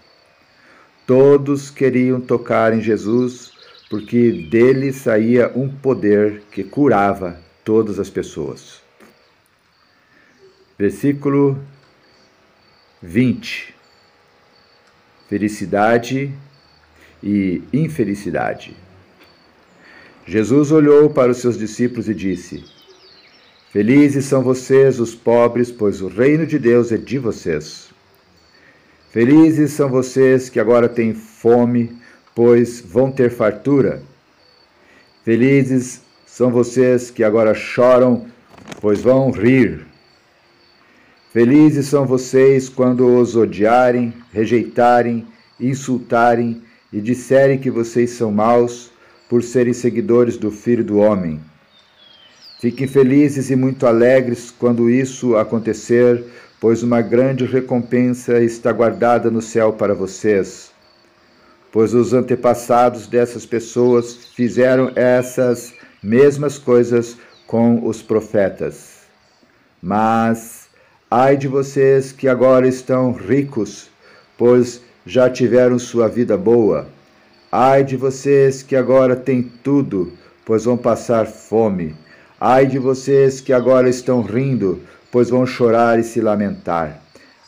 Todos 1.06 1.68
queriam 1.68 2.20
tocar 2.20 2.72
em 2.72 2.80
Jesus, 2.80 3.52
porque 3.90 4.48
dele 4.50 4.92
saía 4.92 5.52
um 5.54 5.68
poder 5.68 6.42
que 6.50 6.62
curava 6.64 7.36
todas 7.64 7.98
as 7.98 8.08
pessoas. 8.08 8.80
Versículo 10.78 11.58
20. 13.02 13.74
Felicidade 15.28 16.32
e 17.22 17.62
infelicidade. 17.72 18.76
Jesus 20.24 20.70
olhou 20.70 21.10
para 21.10 21.32
os 21.32 21.38
seus 21.38 21.58
discípulos 21.58 22.08
e 22.08 22.14
disse: 22.14 22.64
Felizes 23.72 24.26
são 24.26 24.42
vocês, 24.42 25.00
os 25.00 25.14
pobres, 25.14 25.72
pois 25.72 26.00
o 26.00 26.08
reino 26.08 26.46
de 26.46 26.58
Deus 26.58 26.92
é 26.92 26.96
de 26.96 27.18
vocês. 27.18 27.90
Felizes 29.10 29.72
são 29.72 29.88
vocês 29.88 30.48
que 30.48 30.60
agora 30.60 30.88
têm 30.88 31.12
fome, 31.12 31.98
pois 32.34 32.80
vão 32.80 33.10
ter 33.10 33.30
fartura. 33.30 34.02
Felizes 35.24 36.02
são 36.24 36.50
vocês 36.50 37.10
que 37.10 37.24
agora 37.24 37.52
choram, 37.52 38.26
pois 38.80 39.02
vão 39.02 39.30
rir. 39.30 39.91
Felizes 41.32 41.86
são 41.86 42.04
vocês 42.04 42.68
quando 42.68 43.06
os 43.06 43.34
odiarem, 43.36 44.12
rejeitarem, 44.34 45.26
insultarem 45.58 46.62
e 46.92 47.00
disserem 47.00 47.58
que 47.58 47.70
vocês 47.70 48.10
são 48.10 48.30
maus 48.30 48.90
por 49.30 49.42
serem 49.42 49.72
seguidores 49.72 50.36
do 50.36 50.50
Filho 50.50 50.84
do 50.84 50.98
Homem. 50.98 51.40
Fiquem 52.60 52.86
felizes 52.86 53.48
e 53.48 53.56
muito 53.56 53.86
alegres 53.86 54.50
quando 54.50 54.90
isso 54.90 55.34
acontecer, 55.34 56.22
pois 56.60 56.82
uma 56.82 57.00
grande 57.00 57.46
recompensa 57.46 58.42
está 58.42 58.70
guardada 58.70 59.30
no 59.30 59.40
céu 59.40 59.72
para 59.72 59.94
vocês. 59.94 60.70
pois 61.72 61.94
os 61.94 62.12
antepassados 62.12 63.06
dessas 63.06 63.46
pessoas 63.46 64.26
fizeram 64.36 64.92
essas 64.94 65.72
mesmas 66.02 66.58
coisas 66.58 67.16
com 67.46 67.86
os 67.88 68.02
profetas. 68.02 69.06
Mas 69.82 70.61
ai 71.14 71.36
de 71.36 71.46
vocês 71.46 72.10
que 72.10 72.26
agora 72.26 72.66
estão 72.66 73.12
ricos, 73.12 73.90
pois 74.38 74.80
já 75.04 75.28
tiveram 75.28 75.78
sua 75.78 76.08
vida 76.08 76.38
boa. 76.38 76.86
Ai 77.52 77.84
de 77.84 77.98
vocês 77.98 78.62
que 78.62 78.74
agora 78.74 79.14
têm 79.14 79.42
tudo, 79.62 80.14
pois 80.42 80.64
vão 80.64 80.78
passar 80.78 81.26
fome. 81.26 81.94
Ai 82.40 82.64
de 82.64 82.78
vocês 82.78 83.42
que 83.42 83.52
agora 83.52 83.90
estão 83.90 84.22
rindo, 84.22 84.80
pois 85.10 85.28
vão 85.28 85.44
chorar 85.44 85.98
e 85.98 86.02
se 86.02 86.18
lamentar. 86.18 87.02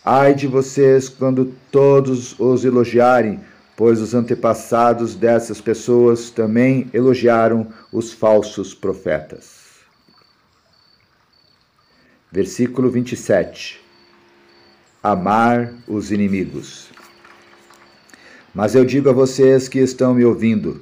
Ai 0.04 0.34
de 0.34 0.46
vocês 0.46 1.08
quando 1.08 1.54
todos 1.70 2.38
os 2.38 2.66
elogiarem, 2.66 3.40
pois 3.74 3.98
os 3.98 4.12
antepassados 4.12 5.14
dessas 5.14 5.58
pessoas 5.58 6.28
também 6.28 6.90
elogiaram 6.92 7.68
os 7.90 8.12
falsos 8.12 8.74
profetas. 8.74 9.63
Versículo 12.34 12.90
27. 12.90 13.80
Amar 15.00 15.72
os 15.86 16.10
inimigos. 16.10 16.88
Mas 18.52 18.74
eu 18.74 18.84
digo 18.84 19.08
a 19.08 19.12
vocês 19.12 19.68
que 19.68 19.78
estão 19.78 20.16
me 20.16 20.24
ouvindo: 20.24 20.80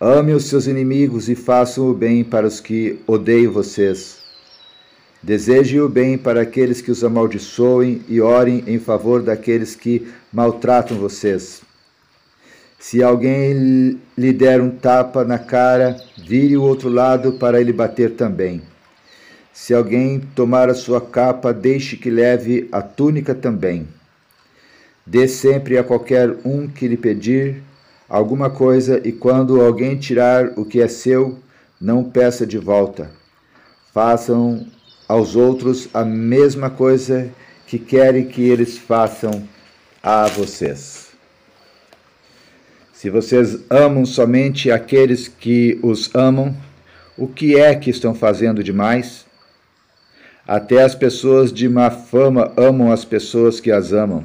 ame 0.00 0.32
os 0.32 0.46
seus 0.46 0.66
inimigos 0.66 1.28
e 1.28 1.36
façam 1.36 1.88
o 1.88 1.94
bem 1.94 2.24
para 2.24 2.44
os 2.44 2.58
que 2.58 2.98
odeiam 3.06 3.52
vocês. 3.52 4.18
Deseje 5.22 5.80
o 5.80 5.88
bem 5.88 6.18
para 6.18 6.40
aqueles 6.40 6.80
que 6.80 6.90
os 6.90 7.04
amaldiçoem 7.04 8.02
e 8.08 8.20
orem 8.20 8.64
em 8.66 8.80
favor 8.80 9.22
daqueles 9.22 9.76
que 9.76 10.08
maltratam 10.32 10.98
vocês. 10.98 11.62
Se 12.80 13.00
alguém 13.00 14.00
lhe 14.18 14.32
der 14.32 14.60
um 14.60 14.70
tapa 14.70 15.22
na 15.22 15.38
cara, 15.38 15.96
vire 16.18 16.56
o 16.56 16.64
outro 16.64 16.88
lado 16.88 17.34
para 17.34 17.60
ele 17.60 17.72
bater 17.72 18.16
também. 18.16 18.73
Se 19.54 19.72
alguém 19.72 20.18
tomar 20.18 20.68
a 20.68 20.74
sua 20.74 21.00
capa, 21.00 21.52
deixe 21.52 21.96
que 21.96 22.10
leve 22.10 22.68
a 22.72 22.82
túnica 22.82 23.32
também. 23.36 23.86
Dê 25.06 25.28
sempre 25.28 25.78
a 25.78 25.84
qualquer 25.84 26.34
um 26.44 26.66
que 26.66 26.88
lhe 26.88 26.96
pedir 26.96 27.62
alguma 28.08 28.50
coisa, 28.50 29.00
e 29.06 29.12
quando 29.12 29.60
alguém 29.60 29.96
tirar 29.96 30.58
o 30.58 30.64
que 30.64 30.80
é 30.80 30.88
seu, 30.88 31.38
não 31.80 32.02
peça 32.02 32.44
de 32.44 32.58
volta. 32.58 33.12
Façam 33.92 34.66
aos 35.06 35.36
outros 35.36 35.88
a 35.94 36.04
mesma 36.04 36.68
coisa 36.68 37.30
que 37.64 37.78
querem 37.78 38.26
que 38.26 38.42
eles 38.42 38.76
façam 38.76 39.48
a 40.02 40.26
vocês. 40.26 41.10
Se 42.92 43.08
vocês 43.08 43.60
amam 43.70 44.04
somente 44.04 44.72
aqueles 44.72 45.28
que 45.28 45.78
os 45.80 46.12
amam, 46.12 46.56
o 47.16 47.28
que 47.28 47.56
é 47.56 47.72
que 47.76 47.90
estão 47.90 48.16
fazendo 48.16 48.64
demais? 48.64 49.24
Até 50.46 50.82
as 50.82 50.94
pessoas 50.94 51.52
de 51.52 51.68
má 51.68 51.90
fama 51.90 52.52
amam 52.56 52.92
as 52.92 53.04
pessoas 53.04 53.60
que 53.60 53.70
as 53.70 53.92
amam. 53.92 54.24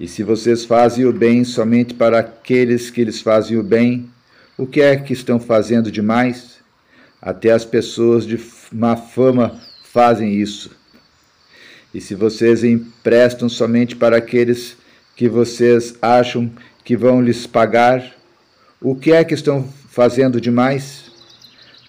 E 0.00 0.08
se 0.08 0.22
vocês 0.22 0.64
fazem 0.64 1.04
o 1.04 1.12
bem 1.12 1.44
somente 1.44 1.94
para 1.94 2.18
aqueles 2.18 2.90
que 2.90 3.04
lhes 3.04 3.20
fazem 3.20 3.56
o 3.56 3.62
bem, 3.62 4.10
o 4.58 4.66
que 4.66 4.80
é 4.80 4.96
que 4.96 5.12
estão 5.12 5.38
fazendo 5.38 5.92
demais? 5.92 6.56
Até 7.22 7.52
as 7.52 7.64
pessoas 7.64 8.26
de 8.26 8.38
má 8.72 8.96
fama 8.96 9.60
fazem 9.84 10.34
isso. 10.34 10.70
E 11.94 12.00
se 12.00 12.14
vocês 12.14 12.64
emprestam 12.64 13.48
somente 13.48 13.96
para 13.96 14.16
aqueles 14.16 14.76
que 15.14 15.28
vocês 15.28 15.94
acham 16.02 16.50
que 16.84 16.96
vão 16.96 17.22
lhes 17.22 17.46
pagar, 17.46 18.14
o 18.80 18.94
que 18.94 19.12
é 19.12 19.24
que 19.24 19.34
estão 19.34 19.66
fazendo 19.88 20.40
demais? 20.40 21.05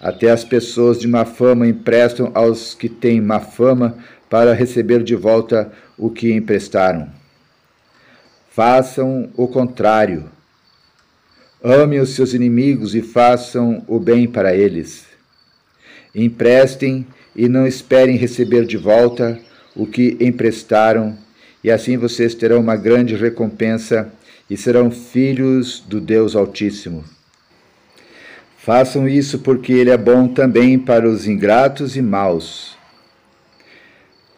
Até 0.00 0.30
as 0.30 0.44
pessoas 0.44 0.98
de 0.98 1.08
má 1.08 1.24
fama 1.24 1.66
emprestam 1.66 2.30
aos 2.34 2.74
que 2.74 2.88
têm 2.88 3.20
má 3.20 3.40
fama 3.40 3.98
para 4.30 4.52
receber 4.52 5.02
de 5.02 5.16
volta 5.16 5.72
o 5.96 6.08
que 6.10 6.32
emprestaram. 6.32 7.08
Façam 8.50 9.30
o 9.36 9.48
contrário. 9.48 10.30
Amem 11.62 11.98
os 11.98 12.10
seus 12.10 12.34
inimigos 12.34 12.94
e 12.94 13.02
façam 13.02 13.82
o 13.88 13.98
bem 13.98 14.28
para 14.28 14.54
eles. 14.54 15.06
Emprestem 16.14 17.06
e 17.34 17.48
não 17.48 17.66
esperem 17.66 18.16
receber 18.16 18.64
de 18.64 18.76
volta 18.76 19.38
o 19.74 19.86
que 19.86 20.16
emprestaram, 20.20 21.16
e 21.62 21.70
assim 21.70 21.96
vocês 21.96 22.34
terão 22.34 22.60
uma 22.60 22.76
grande 22.76 23.14
recompensa 23.14 24.12
e 24.48 24.56
serão 24.56 24.90
filhos 24.90 25.80
do 25.80 26.00
Deus 26.00 26.34
Altíssimo. 26.34 27.04
Façam 28.68 29.08
isso 29.08 29.38
porque 29.38 29.72
Ele 29.72 29.88
é 29.88 29.96
bom 29.96 30.28
também 30.28 30.78
para 30.78 31.08
os 31.08 31.26
ingratos 31.26 31.96
e 31.96 32.02
maus. 32.02 32.76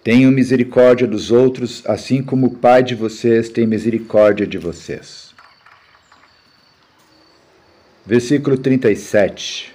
Tenham 0.04 0.30
misericórdia 0.30 1.04
dos 1.04 1.32
outros, 1.32 1.82
assim 1.84 2.22
como 2.22 2.46
o 2.46 2.54
Pai 2.54 2.80
de 2.84 2.94
vocês 2.94 3.48
tem 3.48 3.66
misericórdia 3.66 4.46
de 4.46 4.56
vocês. 4.56 5.34
Versículo 8.06 8.56
37. 8.56 9.74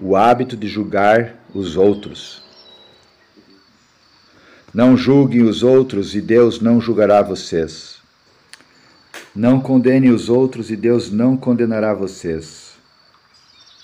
O 0.00 0.14
hábito 0.14 0.56
de 0.56 0.68
julgar 0.68 1.34
os 1.52 1.76
outros. 1.76 2.40
Não 4.72 4.96
julguem 4.96 5.42
os 5.42 5.64
outros 5.64 6.14
e 6.14 6.20
Deus 6.20 6.60
não 6.60 6.80
julgará 6.80 7.20
vocês. 7.20 7.97
Não 9.38 9.60
condenem 9.60 10.10
os 10.10 10.28
outros 10.28 10.68
e 10.68 10.74
Deus 10.74 11.12
não 11.12 11.36
condenará 11.36 11.94
vocês. 11.94 12.72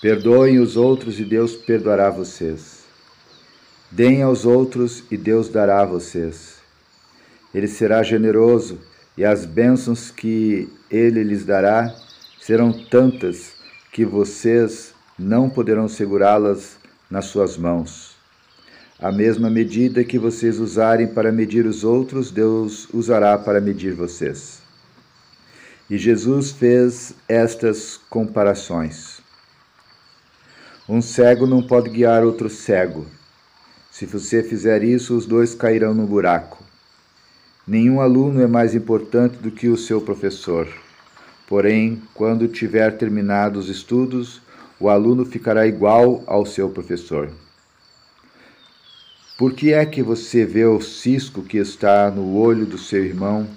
Perdoem 0.01 0.59
os 0.59 0.75
outros 0.75 1.17
e 1.17 1.23
Deus 1.23 1.55
perdoará 1.55 2.09
vocês. 2.09 2.83
Deem 3.89 4.21
aos 4.21 4.45
outros 4.45 5.05
e 5.09 5.15
Deus 5.15 5.47
dará 5.47 5.79
a 5.79 5.85
vocês. 5.85 6.55
Ele 7.53 7.69
será 7.69 8.03
generoso 8.03 8.79
e 9.17 9.23
as 9.23 9.45
bênçãos 9.45 10.11
que 10.11 10.67
ele 10.91 11.23
lhes 11.23 11.45
dará 11.45 11.95
serão 12.41 12.73
tantas 12.89 13.53
que 13.93 14.03
vocês 14.03 14.93
não 15.17 15.49
poderão 15.49 15.87
segurá-las 15.87 16.75
nas 17.09 17.27
suas 17.27 17.55
mãos. 17.55 18.17
A 18.99 19.09
mesma 19.09 19.49
medida 19.49 20.03
que 20.03 20.19
vocês 20.19 20.59
usarem 20.59 21.07
para 21.07 21.31
medir 21.31 21.65
os 21.65 21.85
outros, 21.85 22.29
Deus 22.29 22.89
usará 22.93 23.37
para 23.37 23.61
medir 23.61 23.93
vocês. 23.93 24.64
E 25.89 25.97
Jesus 25.97 26.51
fez 26.51 27.13
estas 27.27 27.99
comparações. 28.09 29.21
Um 30.89 31.01
cego 31.01 31.45
não 31.45 31.61
pode 31.61 31.89
guiar 31.89 32.23
outro 32.23 32.49
cego. 32.49 33.05
Se 33.91 34.05
você 34.05 34.41
fizer 34.41 34.83
isso, 34.83 35.15
os 35.15 35.25
dois 35.25 35.53
cairão 35.53 35.93
no 35.93 36.07
buraco. 36.07 36.63
Nenhum 37.67 38.01
aluno 38.01 38.41
é 38.41 38.47
mais 38.47 38.75
importante 38.75 39.37
do 39.37 39.51
que 39.51 39.67
o 39.67 39.77
seu 39.77 40.01
professor. 40.01 40.67
Porém, 41.47 42.01
quando 42.13 42.47
tiver 42.47 42.97
terminado 42.97 43.59
os 43.59 43.69
estudos, 43.69 44.41
o 44.79 44.89
aluno 44.89 45.25
ficará 45.25 45.67
igual 45.67 46.23
ao 46.25 46.45
seu 46.45 46.69
professor. 46.69 47.29
Por 49.37 49.53
que 49.53 49.73
é 49.73 49.85
que 49.85 50.01
você 50.01 50.45
vê 50.45 50.65
o 50.65 50.81
cisco 50.81 51.43
que 51.43 51.57
está 51.57 52.09
no 52.09 52.35
olho 52.35 52.65
do 52.65 52.77
seu 52.77 53.03
irmão 53.03 53.47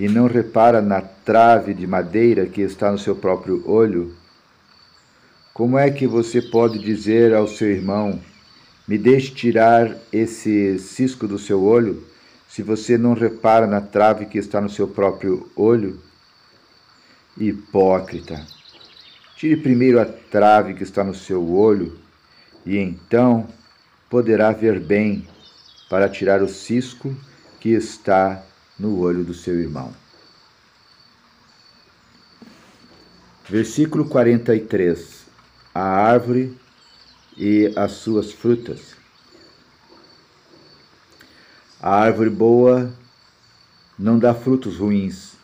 e 0.00 0.08
não 0.08 0.26
repara 0.26 0.80
na 0.80 1.02
trave 1.02 1.74
de 1.74 1.86
madeira 1.86 2.46
que 2.46 2.62
está 2.62 2.90
no 2.90 2.98
seu 2.98 3.14
próprio 3.14 3.62
olho? 3.68 4.14
Como 5.52 5.76
é 5.76 5.90
que 5.90 6.06
você 6.06 6.40
pode 6.40 6.78
dizer 6.78 7.34
ao 7.34 7.46
seu 7.46 7.70
irmão: 7.70 8.18
Me 8.88 8.96
deixe 8.96 9.30
tirar 9.30 9.94
esse 10.10 10.78
cisco 10.78 11.28
do 11.28 11.38
seu 11.38 11.62
olho, 11.62 12.02
se 12.48 12.62
você 12.62 12.96
não 12.96 13.12
repara 13.12 13.66
na 13.66 13.82
trave 13.82 14.24
que 14.24 14.38
está 14.38 14.58
no 14.58 14.70
seu 14.70 14.88
próprio 14.88 15.50
olho? 15.54 16.00
Hipócrita! 17.36 18.46
Tire 19.36 19.58
primeiro 19.58 20.00
a 20.00 20.06
trave 20.06 20.72
que 20.72 20.82
está 20.82 21.04
no 21.04 21.14
seu 21.14 21.46
olho, 21.52 21.98
e 22.64 22.78
então 22.78 23.46
poderá 24.08 24.50
ver 24.50 24.80
bem 24.80 25.28
para 25.90 26.08
tirar 26.08 26.42
o 26.42 26.48
cisco 26.48 27.14
que 27.60 27.68
está 27.68 28.46
no 28.80 28.98
olho 28.98 29.22
do 29.22 29.34
seu 29.34 29.60
irmão. 29.60 29.94
Versículo 33.46 34.06
43: 34.06 35.26
A 35.74 35.82
árvore 35.82 36.56
e 37.36 37.70
as 37.76 37.92
suas 37.92 38.32
frutas. 38.32 38.96
A 41.82 41.94
árvore 41.94 42.30
boa 42.30 42.90
não 43.98 44.18
dá 44.18 44.32
frutos 44.34 44.78
ruins, 44.78 45.34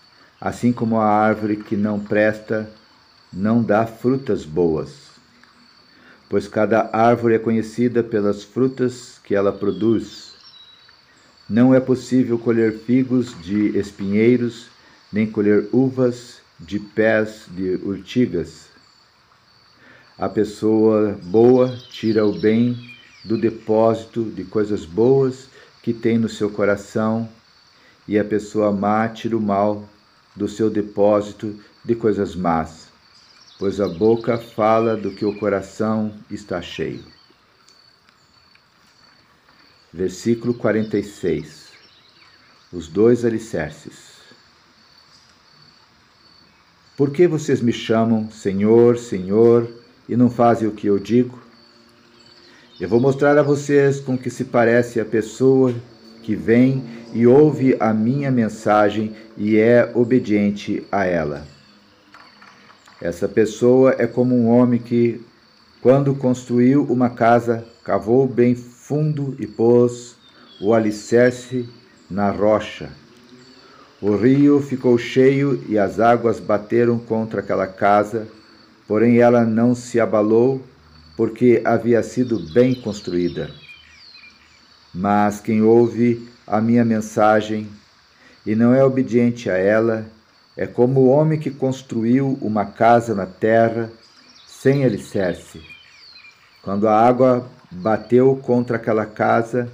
assim 0.40 0.72
como 0.72 0.99
a 0.99 1.07
árvore 1.07 1.57
que 1.57 1.77
não 1.77 2.01
presta 2.01 2.70
não 3.33 3.62
dá 3.62 3.87
frutas 3.87 4.44
boas. 4.44 5.11
Pois 6.29 6.49
cada 6.49 6.88
árvore 6.92 7.35
é 7.35 7.38
conhecida 7.38 8.03
pelas 8.03 8.42
frutas 8.42 9.20
que 9.22 9.35
ela 9.35 9.53
produz. 9.53 10.25
Não 11.48 11.72
é 11.72 11.78
possível 11.78 12.37
colher 12.37 12.76
figos 12.80 13.40
de 13.40 13.78
espinheiros, 13.78 14.66
nem 15.12 15.30
colher 15.30 15.68
uvas 15.72 16.40
de 16.59 16.80
pés 16.80 17.46
de 17.48 17.76
urtigas. 17.85 18.66
A 20.18 20.28
pessoa 20.28 21.16
boa 21.22 21.78
tira 21.88 22.26
o 22.26 22.37
bem 22.37 22.76
do 23.24 23.38
depósito 23.38 24.24
de 24.24 24.42
coisas 24.42 24.85
boas 24.85 25.48
que 25.85 25.92
tem 25.92 26.18
no 26.18 26.28
seu 26.28 26.50
coração, 26.50 27.28
e 28.09 28.18
a 28.18 28.24
pessoa 28.24 28.72
má 28.72 29.09
tira 29.09 29.37
o 29.37 29.40
mal 29.40 29.88
do 30.35 30.48
seu 30.48 30.68
depósito 30.68 31.54
de 31.85 31.94
coisas 31.94 32.35
más, 32.35 32.88
pois 33.56 33.80
a 33.80 33.87
boca 33.87 34.37
fala 34.37 34.96
do 34.96 35.12
que 35.12 35.24
o 35.24 35.38
coração 35.38 36.12
está 36.28 36.61
cheio. 36.61 37.15
Versículo 39.92 40.55
46. 40.55 41.66
Os 42.72 42.88
dois 42.88 43.25
alicerces. 43.25 44.16
Por 46.96 47.11
que 47.11 47.27
vocês 47.27 47.61
me 47.61 47.72
chamam 47.72 48.31
Senhor, 48.31 48.99
Senhor, 48.99 49.68
e 50.09 50.16
não 50.16 50.31
fazem 50.31 50.66
o 50.66 50.72
que 50.72 50.87
eu 50.87 50.99
digo? 50.99 51.38
Eu 52.81 52.88
vou 52.88 53.01
mostrar 53.01 53.38
a 53.38 53.42
vocês 53.42 54.01
com 54.01 54.18
que 54.18 54.31
se 54.31 54.44
parece 54.44 55.01
a 55.01 55.05
pessoa 55.05 55.75
que 56.22 56.35
vem 56.35 56.85
e 57.12 57.27
ouve 57.27 57.77
a 57.81 57.94
minha 57.94 58.31
mensagem 58.31 59.14
e 59.37 59.57
é 59.57 59.90
obediente 59.94 60.87
a 60.90 61.05
ela. 61.05 61.46
Essa 63.01 63.29
pessoa 63.29 63.94
é 63.99 64.07
como 64.07 64.35
um 64.35 64.49
homem 64.49 64.81
que, 64.81 65.25
quando 65.81 66.14
construiu 66.14 66.83
uma 66.85 67.11
casa, 67.11 67.64
cavou 67.85 68.27
bem 68.27 68.55
fundo 68.87 69.35
e 69.40 69.49
pôs 69.49 70.14
o 70.61 70.72
alicerce 70.72 71.68
na 72.09 72.31
rocha. 72.31 72.88
O 74.01 74.14
rio 74.14 74.61
ficou 74.61 74.96
cheio 74.96 75.64
e 75.68 75.77
as 75.77 75.99
águas 75.99 76.38
bateram 76.38 76.96
contra 76.96 77.40
aquela 77.40 77.66
casa, 77.66 78.29
porém 78.87 79.18
ela 79.18 79.44
não 79.44 79.75
se 79.75 79.99
abalou, 79.99 80.62
porque 81.16 81.62
havia 81.64 82.01
sido 82.01 82.38
bem 82.53 82.75
construída. 82.75 83.51
Mas 84.94 85.40
quem 85.40 85.62
ouve 85.62 86.29
a 86.46 86.61
minha 86.61 86.85
mensagem 86.85 87.68
e 88.44 88.55
não 88.55 88.72
é 88.72 88.85
obediente 88.85 89.51
a 89.51 89.57
ela, 89.57 90.07
é 90.57 90.64
como 90.64 91.01
o 91.01 91.09
homem 91.09 91.40
que 91.40 91.51
construiu 91.51 92.38
uma 92.40 92.64
casa 92.64 93.16
na 93.16 93.27
terra 93.27 93.90
sem 94.46 94.85
alicerce. 94.85 95.61
Quando 96.62 96.87
a 96.87 96.96
água 96.99 97.51
bateu 97.70 98.37
contra 98.37 98.76
aquela 98.76 99.07
casa, 99.07 99.70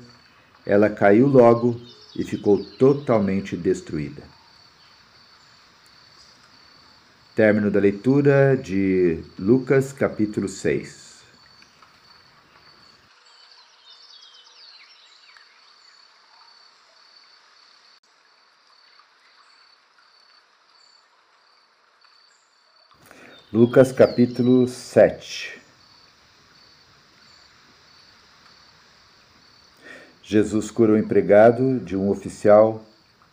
ela 0.66 0.88
caiu 0.88 1.26
logo 1.26 1.80
e 2.16 2.24
ficou 2.24 2.62
totalmente 2.64 3.56
destruída. 3.56 4.22
Término 7.34 7.70
da 7.70 7.80
leitura 7.80 8.56
de 8.56 9.24
Lucas 9.38 9.92
capítulo 9.92 10.48
6. 10.48 11.12
Lucas 23.50 23.92
capítulo 23.92 24.66
7 24.66 25.61
Jesus 30.32 30.70
cura 30.70 30.92
o 30.92 30.96
empregado 30.96 31.78
de 31.78 31.94
um 31.94 32.08
oficial 32.08 32.82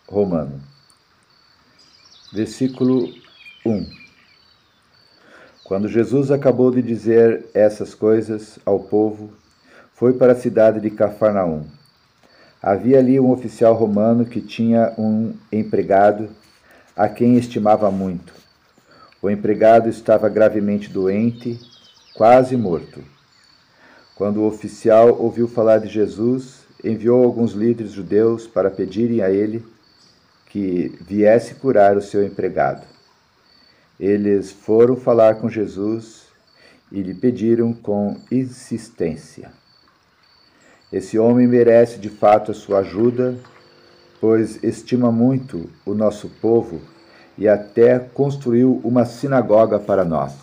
romano. 0.06 0.60
Versículo 2.34 3.08
1 3.66 3.88
Quando 5.64 5.88
Jesus 5.88 6.30
acabou 6.30 6.72
de 6.72 6.82
dizer 6.82 7.46
essas 7.54 7.96
coisas 7.96 8.60
ao 8.66 8.82
povo, 8.82 9.32
foi 9.94 10.12
para 10.12 10.34
a 10.34 10.36
cidade 10.36 10.82
de 10.82 10.90
Cafarnaum. 10.90 11.64
Havia 12.62 13.00
ali 13.00 13.18
um 13.18 13.32
oficial 13.32 13.74
romano 13.76 14.26
que 14.26 14.42
tinha 14.42 14.94
um 14.98 15.34
empregado 15.50 16.30
a 16.98 17.08
quem 17.08 17.38
estimava 17.38 17.90
muito. 17.90 18.34
O 19.22 19.30
empregado 19.30 19.88
estava 19.88 20.28
gravemente 20.28 20.90
doente, 20.90 21.58
quase 22.14 22.58
morto. 22.58 23.02
Quando 24.18 24.42
o 24.42 24.48
oficial 24.48 25.16
ouviu 25.18 25.48
falar 25.48 25.78
de 25.78 25.88
Jesus, 25.88 26.59
enviou 26.84 27.24
alguns 27.24 27.54
líderes 27.54 27.92
judeus 27.92 28.48
para 28.48 28.70
pedirem 28.70 29.22
a 29.22 29.30
ele 29.30 29.66
que 30.50 30.98
viesse 31.02 31.56
curar 31.56 31.98
o 31.98 32.02
seu 32.02 32.26
empregado. 32.26 32.86
Eles 34.00 34.52
foram 34.52 34.96
falar 34.96 35.36
com 35.36 35.50
Jesus 35.50 36.28
e 36.92 37.02
lhe 37.02 37.14
pediram 37.14 37.74
com 37.74 38.18
insistência. 38.32 39.52
Esse 40.92 41.20
homem 41.20 41.48
merece 41.48 42.00
de 42.00 42.10
fato 42.10 42.52
a 42.52 42.56
sua 42.56 42.80
ajuda, 42.80 43.38
pois 44.20 44.64
estima 44.64 45.12
muito 45.12 45.70
o 45.86 45.94
nosso 45.94 46.30
povo 46.42 46.82
e 47.38 47.48
até 47.48 48.00
construiu 48.00 48.82
uma 48.84 49.06
sinagoga 49.06 49.80
para 49.80 50.04
nós. 50.04 50.34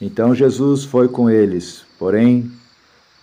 Então 0.00 0.34
Jesus 0.34 0.84
foi 0.84 1.08
com 1.08 1.30
eles, 1.30 1.84
porém, 1.98 2.52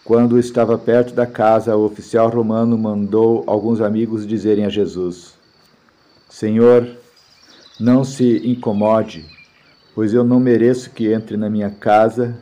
quando 0.06 0.38
estava 0.38 0.78
perto 0.78 1.16
da 1.16 1.26
casa, 1.26 1.76
o 1.76 1.84
oficial 1.84 2.30
romano 2.30 2.78
mandou 2.78 3.44
alguns 3.48 3.82
amigos 3.82 4.26
dizerem 4.26 4.64
a 4.64 4.70
Jesus: 4.70 5.34
Senhor, 6.30 6.88
não 7.80 8.04
se 8.04 8.48
incomode, 8.48 9.26
pois 9.96 10.14
eu 10.14 10.24
não 10.24 10.40
mereço 10.40 10.92
que 10.92 11.12
entre 11.12 11.36
na 11.36 11.50
minha 11.50 11.72
casa 11.72 12.38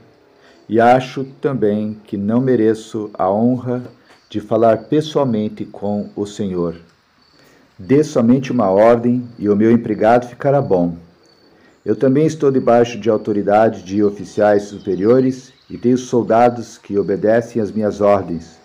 e 0.68 0.78
acho 0.78 1.24
também 1.40 1.98
que 2.04 2.18
não 2.18 2.42
mereço 2.42 3.10
a 3.14 3.32
honra 3.32 3.82
de 4.30 4.42
falar 4.42 4.90
pessoalmente 4.90 5.64
com 5.64 6.10
o 6.18 6.26
Senhor. 6.26 6.76
Dê 7.80 8.04
somente 8.04 8.52
uma 8.52 8.70
ordem 8.70 9.26
e 9.40 9.48
o 9.48 9.56
meu 9.56 9.72
empregado 9.72 10.28
ficará 10.28 10.62
bom. 10.62 10.98
Eu 11.86 11.96
também 11.96 12.26
estou 12.26 12.52
debaixo 12.52 13.00
de 13.00 13.10
autoridade 13.10 13.84
de 13.84 14.04
oficiais 14.04 14.64
superiores 14.64 15.53
e 15.74 15.78
tenho 15.80 15.98
soldados 15.98 16.78
que 16.78 17.00
obedecem 17.00 17.60
às 17.60 17.72
minhas 17.72 18.00
ordens. 18.00 18.60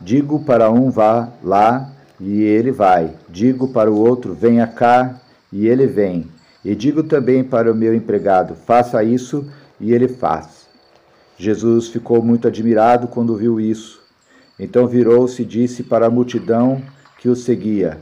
Digo 0.00 0.38
para 0.44 0.70
um 0.70 0.88
vá 0.88 1.30
lá 1.42 1.90
e 2.20 2.42
ele 2.42 2.70
vai. 2.70 3.12
Digo 3.28 3.66
para 3.72 3.90
o 3.90 3.98
outro 3.98 4.34
venha 4.34 4.64
cá 4.64 5.20
e 5.52 5.66
ele 5.66 5.84
vem. 5.84 6.28
E 6.64 6.76
digo 6.76 7.02
também 7.02 7.42
para 7.42 7.72
o 7.72 7.74
meu 7.74 7.92
empregado 7.92 8.54
faça 8.54 9.02
isso 9.02 9.50
e 9.80 9.92
ele 9.92 10.06
faz. 10.06 10.68
Jesus 11.36 11.88
ficou 11.88 12.22
muito 12.22 12.46
admirado 12.46 13.08
quando 13.08 13.36
viu 13.36 13.60
isso. 13.60 14.00
Então 14.60 14.86
virou-se 14.86 15.42
e 15.42 15.44
disse 15.44 15.82
para 15.82 16.06
a 16.06 16.10
multidão 16.10 16.80
que 17.18 17.28
o 17.28 17.34
seguia: 17.34 17.98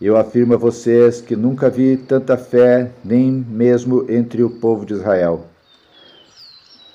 eu 0.00 0.16
afirmo 0.16 0.54
a 0.54 0.56
vocês 0.56 1.20
que 1.20 1.34
nunca 1.34 1.68
vi 1.68 1.96
tanta 1.96 2.36
fé, 2.36 2.92
nem 3.04 3.32
mesmo 3.32 4.06
entre 4.08 4.44
o 4.44 4.50
povo 4.50 4.86
de 4.86 4.94
Israel. 4.94 5.55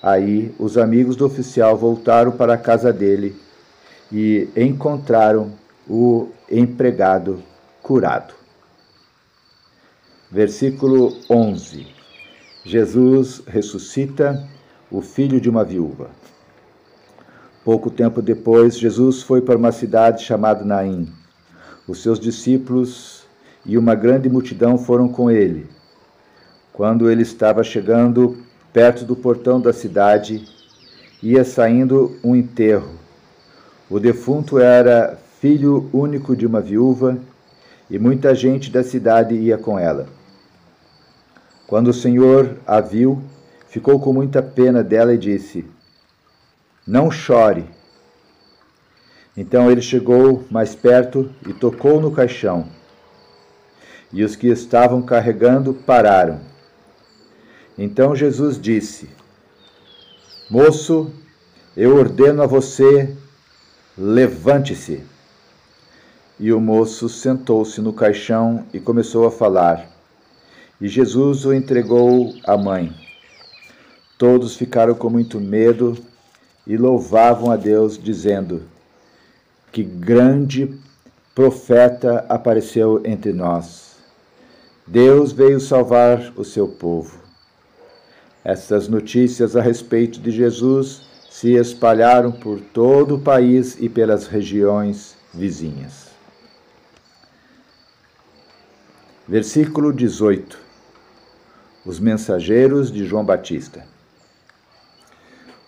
Aí 0.02 0.54
os 0.58 0.78
amigos 0.78 1.16
do 1.16 1.26
oficial 1.26 1.78
voltaram 1.78 2.32
para 2.32 2.56
a 2.56 2.58
casa 2.58 2.92
dele 2.92 3.36
e 4.12 4.50
encontraram 4.56 5.54
o 5.88 6.30
empregado 6.50 7.42
curado. 7.82 8.34
Versículo 10.32 11.14
11: 11.30 11.88
Jesus 12.66 13.44
ressuscita 13.46 14.48
o 14.90 15.02
filho 15.02 15.40
de 15.40 15.50
uma 15.50 15.64
viúva. 15.64 16.10
Pouco 17.64 17.92
tempo 17.92 18.22
depois, 18.22 18.78
Jesus 18.78 19.22
foi 19.22 19.42
para 19.42 19.58
uma 19.58 19.72
cidade 19.72 20.24
chamada 20.24 20.66
Naim 20.66 21.08
os 21.88 22.02
seus 22.02 22.20
discípulos 22.20 23.24
e 23.66 23.78
uma 23.78 23.96
grande 23.96 24.30
multidão 24.30 24.78
foram 24.78 25.08
com 25.08 25.30
ele. 25.30 25.70
Quando 26.72 27.10
ele 27.10 27.22
estava 27.22 27.64
chegando 27.64 28.38
perto 28.74 29.04
do 29.06 29.16
portão 29.16 29.60
da 29.60 29.74
cidade, 29.74 30.46
ia 31.22 31.44
saindo 31.44 32.18
um 32.24 32.36
enterro. 32.36 33.00
O 33.90 34.00
defunto 34.00 34.58
era 34.60 35.18
filho 35.40 35.90
único 35.92 36.36
de 36.36 36.46
uma 36.46 36.62
viúva 36.62 37.18
e 37.90 38.00
muita 38.00 38.34
gente 38.34 38.72
da 38.72 38.84
cidade 38.84 39.36
ia 39.36 39.58
com 39.58 39.78
ela. 39.78 40.08
Quando 41.68 41.90
o 41.90 41.94
Senhor 41.94 42.58
a 42.66 42.80
viu, 42.80 43.22
ficou 43.68 44.00
com 44.00 44.14
muita 44.14 44.42
pena 44.42 44.84
dela 44.84 45.14
e 45.14 45.18
disse: 45.18 45.66
Não 46.86 47.10
chore. 47.10 47.66
Então 49.36 49.72
ele 49.72 49.82
chegou 49.82 50.44
mais 50.50 50.76
perto 50.76 51.30
e 51.48 51.54
tocou 51.54 52.02
no 52.02 52.12
caixão. 52.12 52.68
E 54.12 54.24
os 54.24 54.36
que 54.36 54.48
estavam 54.48 55.02
carregando 55.02 55.74
pararam. 55.74 56.51
Então 57.84 58.16
Jesus 58.16 58.62
disse: 58.62 59.10
Moço, 60.52 61.12
eu 61.76 61.96
ordeno 61.98 62.44
a 62.44 62.46
você, 62.46 63.18
levante-se. 63.98 65.04
E 66.40 66.54
o 66.54 66.62
moço 66.62 67.10
sentou-se 67.10 67.82
no 67.82 67.92
caixão 67.92 68.68
e 68.72 68.80
começou 68.80 69.26
a 69.26 69.32
falar. 69.32 69.90
E 70.80 70.88
Jesus 70.88 71.44
o 71.44 71.52
entregou 71.52 72.32
à 72.46 72.56
mãe. 72.56 72.94
Todos 74.16 74.56
ficaram 74.56 74.94
com 74.94 75.10
muito 75.10 75.40
medo 75.40 75.98
e 76.68 76.78
louvavam 76.78 77.50
a 77.50 77.56
Deus, 77.56 77.98
dizendo: 77.98 78.62
Que 79.72 79.82
grande 79.82 80.80
profeta 81.34 82.28
apareceu 82.30 83.02
entre 83.04 83.34
nós. 83.34 83.96
Deus 84.86 85.32
veio 85.32 85.60
salvar 85.60 86.32
o 86.36 86.46
seu 86.46 86.68
povo. 86.68 87.21
Essas 88.44 88.88
notícias 88.88 89.56
a 89.56 89.62
respeito 89.62 90.20
de 90.20 90.32
Jesus 90.32 91.04
se 91.30 91.54
espalharam 91.54 92.32
por 92.32 92.60
todo 92.60 93.16
o 93.16 93.20
país 93.20 93.78
e 93.80 93.88
pelas 93.88 94.28
regiões 94.28 95.16
vizinhas. 95.34 96.10
Versículo 99.28 99.94
18 99.94 100.58
Os 101.86 102.00
mensageiros 102.00 102.92
de 102.92 103.06
João 103.06 103.24
Batista. 103.24 103.86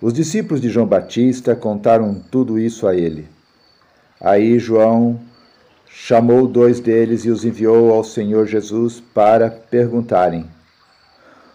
Os 0.02 0.12
discípulos 0.12 0.60
de 0.60 0.70
João 0.70 0.86
Batista 0.86 1.56
contaram 1.56 2.22
tudo 2.30 2.60
isso 2.60 2.86
a 2.86 2.94
ele. 2.94 3.28
Aí 4.20 4.60
João 4.60 5.20
chamou 5.88 6.48
dois 6.48 6.80
deles 6.80 7.24
e 7.24 7.30
os 7.30 7.46
enviou 7.46 7.94
ao 7.94 8.04
Senhor 8.04 8.46
Jesus 8.46 9.02
para 9.14 9.50
perguntarem: 9.50 10.46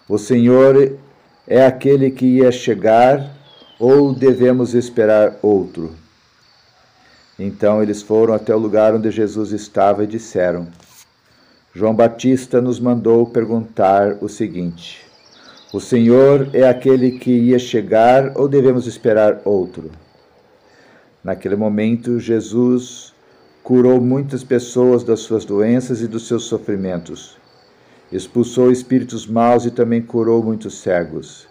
O 0.08 0.16
Senhor 0.16 0.98
é 1.48 1.64
aquele 1.64 2.10
que 2.10 2.26
ia 2.26 2.52
chegar 2.52 3.34
ou 3.78 4.12
devemos 4.12 4.74
esperar 4.74 5.36
outro? 5.40 5.94
Então 7.38 7.82
eles 7.82 8.02
foram 8.02 8.34
até 8.34 8.54
o 8.54 8.58
lugar 8.58 8.94
onde 8.94 9.10
Jesus 9.10 9.52
estava 9.52 10.04
e 10.04 10.06
disseram: 10.06 10.68
João 11.74 11.94
Batista 11.94 12.60
nos 12.60 12.78
mandou 12.78 13.24
perguntar 13.24 14.18
o 14.20 14.28
seguinte: 14.28 15.06
O 15.72 15.80
Senhor 15.80 16.50
é 16.52 16.68
aquele 16.68 17.12
que 17.12 17.30
ia 17.30 17.58
chegar 17.58 18.32
ou 18.36 18.46
devemos 18.46 18.86
esperar 18.86 19.40
outro? 19.44 19.90
Naquele 21.24 21.56
momento, 21.56 22.20
Jesus 22.20 23.14
curou 23.62 24.00
muitas 24.00 24.44
pessoas 24.44 25.02
das 25.02 25.20
suas 25.20 25.44
doenças 25.44 26.02
e 26.02 26.06
dos 26.06 26.26
seus 26.26 26.44
sofrimentos. 26.44 27.38
Expulsou 28.10 28.72
espíritos 28.72 29.26
maus 29.26 29.66
e 29.66 29.70
também 29.70 30.00
curou 30.00 30.42
muitos 30.42 30.78
cegos. 30.78 31.46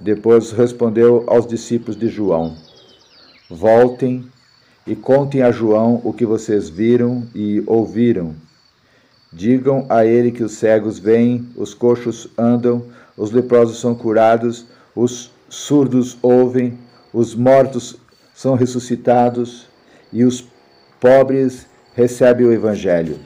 Depois 0.00 0.50
respondeu 0.50 1.24
aos 1.26 1.46
discípulos 1.46 1.96
de 1.96 2.08
João: 2.08 2.56
Voltem 3.50 4.24
e 4.86 4.96
contem 4.96 5.42
a 5.42 5.50
João 5.50 6.00
o 6.02 6.12
que 6.12 6.24
vocês 6.24 6.70
viram 6.70 7.28
e 7.34 7.62
ouviram. 7.66 8.34
Digam 9.30 9.86
a 9.88 10.04
ele 10.04 10.32
que 10.32 10.42
os 10.42 10.52
cegos 10.52 10.98
vêm, 10.98 11.46
os 11.56 11.74
coxos 11.74 12.28
andam, 12.38 12.84
os 13.16 13.30
leprosos 13.30 13.78
são 13.78 13.94
curados, 13.94 14.66
os 14.96 15.30
surdos 15.48 16.16
ouvem, 16.22 16.78
os 17.12 17.34
mortos 17.34 17.96
são 18.34 18.54
ressuscitados 18.54 19.66
e 20.10 20.24
os 20.24 20.44
pobres 20.98 21.66
recebem 21.94 22.46
o 22.46 22.52
Evangelho. 22.52 23.18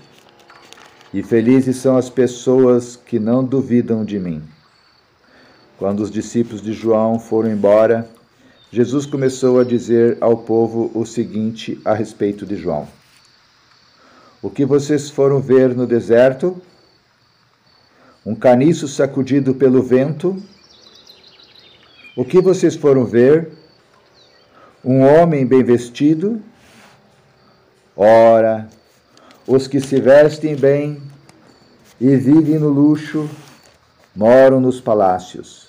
E 1.16 1.22
felizes 1.22 1.78
são 1.78 1.96
as 1.96 2.10
pessoas 2.10 2.94
que 2.94 3.18
não 3.18 3.42
duvidam 3.42 4.04
de 4.04 4.18
mim. 4.18 4.42
Quando 5.78 6.00
os 6.00 6.10
discípulos 6.10 6.60
de 6.60 6.74
João 6.74 7.18
foram 7.18 7.50
embora, 7.50 8.06
Jesus 8.70 9.06
começou 9.06 9.58
a 9.58 9.64
dizer 9.64 10.18
ao 10.20 10.36
povo 10.36 10.90
o 10.92 11.06
seguinte 11.06 11.80
a 11.86 11.94
respeito 11.94 12.44
de 12.44 12.54
João: 12.54 12.86
O 14.42 14.50
que 14.50 14.66
vocês 14.66 15.08
foram 15.08 15.40
ver 15.40 15.74
no 15.74 15.86
deserto? 15.86 16.60
Um 18.26 18.34
caniço 18.34 18.86
sacudido 18.86 19.54
pelo 19.54 19.82
vento? 19.82 20.36
O 22.14 22.26
que 22.26 22.42
vocês 22.42 22.76
foram 22.76 23.06
ver? 23.06 23.52
Um 24.84 25.00
homem 25.00 25.46
bem 25.46 25.64
vestido? 25.64 26.42
Ora, 27.96 28.68
os 29.46 29.68
que 29.68 29.80
se 29.80 30.00
vestem 30.00 30.56
bem 30.56 31.00
e 32.00 32.16
vivem 32.16 32.58
no 32.58 32.68
luxo 32.68 33.28
moram 34.14 34.60
nos 34.60 34.80
palácios. 34.80 35.68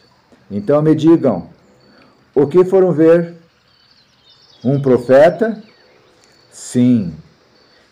Então 0.50 0.82
me 0.82 0.96
digam, 0.96 1.50
o 2.34 2.48
que 2.48 2.64
foram 2.66 2.92
ver? 2.92 3.36
Um 4.64 4.82
profeta? 4.82 5.62
Sim, 6.52 7.14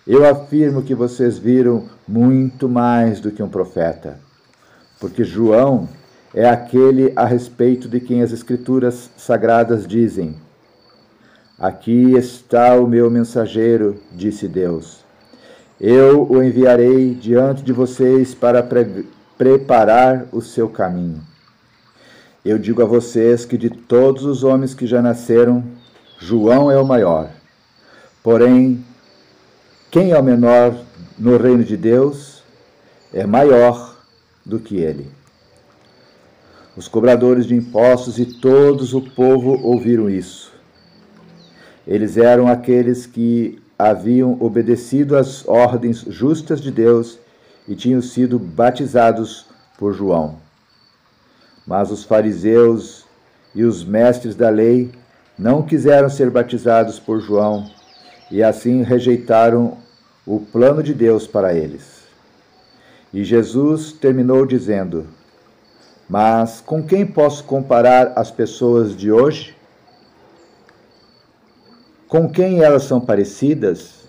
eu 0.07 0.27
afirmo 0.27 0.81
que 0.81 0.95
vocês 0.95 1.37
viram 1.37 1.87
muito 2.07 2.67
mais 2.67 3.19
do 3.19 3.31
que 3.31 3.43
um 3.43 3.49
profeta, 3.49 4.19
porque 4.99 5.23
João 5.23 5.87
é 6.33 6.49
aquele 6.49 7.13
a 7.15 7.25
respeito 7.25 7.87
de 7.87 7.99
quem 7.99 8.21
as 8.21 8.31
Escrituras 8.31 9.09
sagradas 9.15 9.85
dizem: 9.85 10.35
Aqui 11.59 12.13
está 12.13 12.75
o 12.75 12.87
meu 12.87 13.09
mensageiro, 13.09 14.01
disse 14.11 14.47
Deus. 14.47 15.04
Eu 15.79 16.25
o 16.29 16.41
enviarei 16.41 17.13
diante 17.13 17.61
de 17.61 17.73
vocês 17.73 18.33
para 18.33 18.63
pre 18.63 19.05
preparar 19.37 20.27
o 20.31 20.41
seu 20.41 20.69
caminho. 20.69 21.21
Eu 22.45 22.57
digo 22.57 22.81
a 22.81 22.85
vocês 22.85 23.43
que 23.43 23.57
de 23.57 23.69
todos 23.69 24.23
os 24.23 24.45
homens 24.45 24.73
que 24.73 24.87
já 24.87 25.01
nasceram, 25.01 25.61
João 26.17 26.71
é 26.71 26.79
o 26.79 26.85
maior. 26.85 27.29
Porém, 28.23 28.85
quem 29.91 30.11
é 30.11 30.17
o 30.17 30.23
menor 30.23 30.73
no 31.17 31.35
reino 31.35 31.65
de 31.65 31.75
Deus 31.75 32.43
é 33.13 33.25
maior 33.25 33.97
do 34.45 34.59
que 34.59 34.77
ele. 34.77 35.11
Os 36.77 36.87
cobradores 36.87 37.45
de 37.45 37.55
impostos 37.55 38.17
e 38.17 38.25
todos 38.25 38.93
o 38.93 39.01
povo 39.01 39.59
ouviram 39.61 40.09
isso. 40.09 40.53
Eles 41.85 42.15
eram 42.15 42.47
aqueles 42.47 43.05
que 43.05 43.61
haviam 43.77 44.37
obedecido 44.39 45.17
às 45.17 45.47
ordens 45.47 46.05
justas 46.07 46.61
de 46.61 46.71
Deus 46.71 47.19
e 47.67 47.75
tinham 47.75 48.01
sido 48.01 48.39
batizados 48.39 49.45
por 49.77 49.93
João. 49.93 50.37
Mas 51.65 51.91
os 51.91 52.03
fariseus 52.03 53.05
e 53.53 53.63
os 53.63 53.83
mestres 53.83 54.35
da 54.35 54.49
lei 54.49 54.91
não 55.37 55.61
quiseram 55.61 56.09
ser 56.09 56.29
batizados 56.29 56.99
por 56.99 57.19
João 57.19 57.69
e 58.31 58.41
assim 58.41 58.83
rejeitaram 58.83 59.77
o 60.25 60.39
plano 60.39 60.81
de 60.81 60.93
Deus 60.93 61.27
para 61.27 61.53
eles. 61.53 62.03
E 63.13 63.23
Jesus 63.23 63.91
terminou 63.91 64.45
dizendo: 64.45 65.05
Mas 66.09 66.61
com 66.61 66.83
quem 66.83 67.05
posso 67.05 67.43
comparar 67.43 68.13
as 68.15 68.31
pessoas 68.31 68.95
de 68.95 69.11
hoje? 69.11 69.54
Com 72.07 72.29
quem 72.29 72.61
elas 72.61 72.83
são 72.83 73.01
parecidas? 73.01 74.05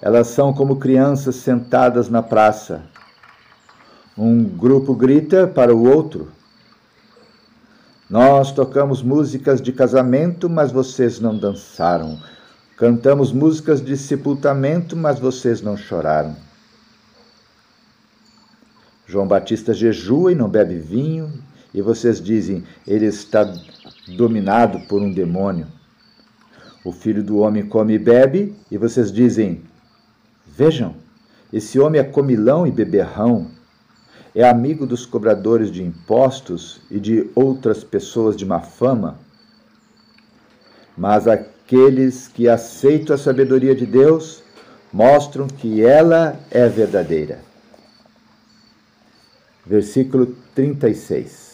Elas 0.00 0.28
são 0.28 0.52
como 0.52 0.76
crianças 0.76 1.36
sentadas 1.36 2.08
na 2.08 2.22
praça. 2.22 2.82
Um 4.16 4.44
grupo 4.44 4.94
grita 4.94 5.46
para 5.46 5.74
o 5.74 5.86
outro. 5.86 6.32
Nós 8.08 8.50
tocamos 8.50 9.02
músicas 9.02 9.60
de 9.60 9.72
casamento, 9.72 10.48
mas 10.48 10.72
vocês 10.72 11.20
não 11.20 11.36
dançaram. 11.36 12.18
Cantamos 12.78 13.30
músicas 13.30 13.84
de 13.84 13.96
sepultamento, 13.96 14.96
mas 14.96 15.18
vocês 15.18 15.60
não 15.60 15.76
choraram. 15.76 16.34
João 19.06 19.28
Batista 19.28 19.74
jejua 19.74 20.32
e 20.32 20.34
não 20.34 20.48
bebe 20.48 20.78
vinho, 20.78 21.30
e 21.74 21.82
vocês 21.82 22.20
dizem, 22.20 22.64
ele 22.86 23.06
está 23.06 23.44
dominado 24.16 24.80
por 24.88 25.02
um 25.02 25.12
demônio. 25.12 25.77
O 26.88 26.92
filho 26.92 27.22
do 27.22 27.36
homem 27.36 27.66
come 27.66 27.92
e 27.92 27.98
bebe, 27.98 28.56
e 28.70 28.78
vocês 28.78 29.12
dizem: 29.12 29.60
Vejam, 30.46 30.94
esse 31.52 31.78
homem 31.78 32.00
é 32.00 32.04
comilão 32.04 32.66
e 32.66 32.70
beberrão, 32.70 33.50
é 34.34 34.48
amigo 34.48 34.86
dos 34.86 35.04
cobradores 35.04 35.70
de 35.70 35.82
impostos 35.82 36.80
e 36.90 36.98
de 36.98 37.28
outras 37.34 37.84
pessoas 37.84 38.34
de 38.34 38.46
má 38.46 38.60
fama. 38.60 39.18
Mas 40.96 41.28
aqueles 41.28 42.26
que 42.26 42.48
aceitam 42.48 43.14
a 43.14 43.18
sabedoria 43.18 43.74
de 43.74 43.84
Deus 43.84 44.42
mostram 44.90 45.46
que 45.46 45.82
ela 45.84 46.40
é 46.50 46.66
verdadeira. 46.70 47.40
Versículo 49.66 50.34
36. 50.54 51.47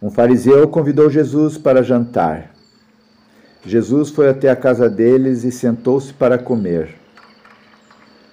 Um 0.00 0.10
fariseu 0.10 0.68
convidou 0.68 1.10
Jesus 1.10 1.58
para 1.58 1.82
jantar. 1.82 2.54
Jesus 3.66 4.10
foi 4.10 4.28
até 4.28 4.48
a 4.48 4.56
casa 4.56 4.88
deles 4.88 5.44
e 5.44 5.50
sentou-se 5.50 6.12
para 6.12 6.38
comer. 6.38 6.94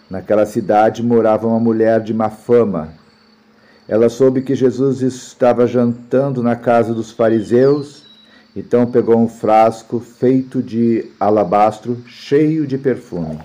Naquela 0.10 0.46
cidade 0.46 1.02
morava 1.02 1.48
uma 1.48 1.60
mulher 1.60 2.02
de 2.02 2.14
má 2.14 2.30
fama. 2.30 2.94
Ela 3.88 4.10
soube 4.10 4.42
que 4.42 4.56
Jesus 4.56 5.02
estava 5.02 5.66
jantando 5.66 6.44
na 6.44 6.56
casa 6.56 6.94
dos 6.94 7.12
fariseus 7.12 8.06
Então 8.56 8.90
pegou 8.90 9.18
um 9.18 9.28
frasco 9.28 10.00
feito 10.00 10.64
de 10.64 11.12
alabastro, 11.20 12.02
cheio 12.08 12.66
de 12.66 12.78
perfume, 12.78 13.40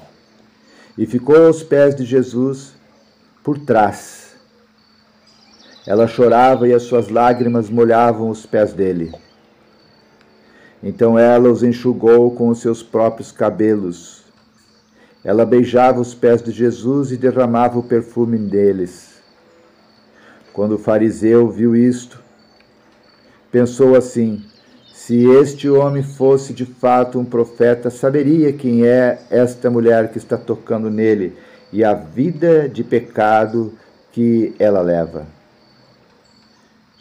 e 0.97 1.05
ficou 1.05 1.47
aos 1.47 1.65
pés 1.65 1.97
de 1.97 2.05
Jesus 2.05 2.75
por 3.43 3.59
trás. 3.59 4.30
Ela 5.91 6.07
chorava 6.07 6.69
e 6.69 6.73
as 6.73 6.85
suas 6.85 7.09
lágrimas 7.09 7.69
molhavam 7.69 8.31
os 8.31 8.47
pés 8.47 8.73
dele. 8.73 9.13
Então 10.81 11.19
ela 11.19 11.51
os 11.51 11.65
enxugou 11.65 12.31
com 12.31 12.49
os 12.49 12.61
seus 12.61 12.81
próprios 12.81 13.33
cabelos. 13.33 14.23
Ela 15.25 15.45
beijava 15.45 16.01
os 16.01 16.15
pés 16.15 16.41
de 16.41 16.53
Jesus 16.53 17.11
e 17.11 17.17
derramava 17.17 17.77
o 17.77 17.83
perfume 17.83 18.39
deles. 18.39 19.21
Quando 20.53 20.77
o 20.77 20.79
fariseu 20.79 21.51
viu 21.51 21.75
isto, 21.75 22.23
pensou 23.51 23.97
assim: 23.97 24.45
se 24.95 25.25
este 25.41 25.69
homem 25.69 26.05
fosse 26.05 26.53
de 26.53 26.67
fato 26.67 27.19
um 27.19 27.25
profeta, 27.25 27.91
saberia 27.91 28.53
quem 28.53 28.87
é 28.87 29.23
esta 29.29 29.69
mulher 29.69 30.13
que 30.13 30.19
está 30.19 30.39
tocando 30.39 30.89
nele 30.89 31.37
e 31.73 31.83
a 31.83 31.95
vida 31.95 32.69
de 32.69 32.85
pecado 32.85 33.73
que 34.13 34.55
ela 34.57 34.83
leva. 34.83 35.40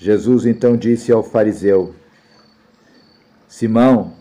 Jesus 0.01 0.45
então 0.45 0.77
disse 0.77 1.12
ao 1.12 1.21
fariseu: 1.21 1.93
Simão, 3.49 4.13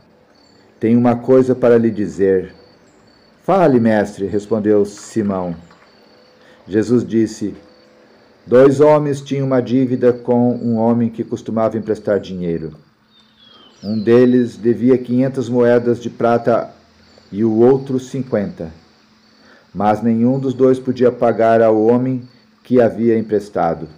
tenho 0.81 0.99
uma 0.99 1.14
coisa 1.14 1.55
para 1.55 1.79
lhe 1.79 1.88
dizer. 1.88 2.53
Fale, 3.45 3.79
mestre, 3.79 4.27
respondeu 4.27 4.85
Simão. 4.85 5.55
Jesus 6.67 7.07
disse: 7.07 7.55
Dois 8.45 8.81
homens 8.81 9.21
tinham 9.21 9.47
uma 9.47 9.62
dívida 9.62 10.12
com 10.12 10.53
um 10.57 10.75
homem 10.75 11.09
que 11.11 11.23
costumava 11.23 11.79
emprestar 11.79 12.19
dinheiro. 12.19 12.73
Um 13.81 14.03
deles 14.03 14.57
devia 14.57 14.99
quinhentas 14.99 15.49
moedas 15.49 16.01
de 16.01 16.11
prata 16.11 16.75
e 17.31 17.45
o 17.45 17.55
outro 17.55 18.01
cinquenta. 18.01 18.73
Mas 19.73 20.03
nenhum 20.03 20.41
dos 20.41 20.55
dois 20.55 20.81
podia 20.81 21.12
pagar 21.12 21.62
ao 21.62 21.81
homem 21.81 22.29
que 22.64 22.81
havia 22.81 23.17
emprestado. 23.17 23.88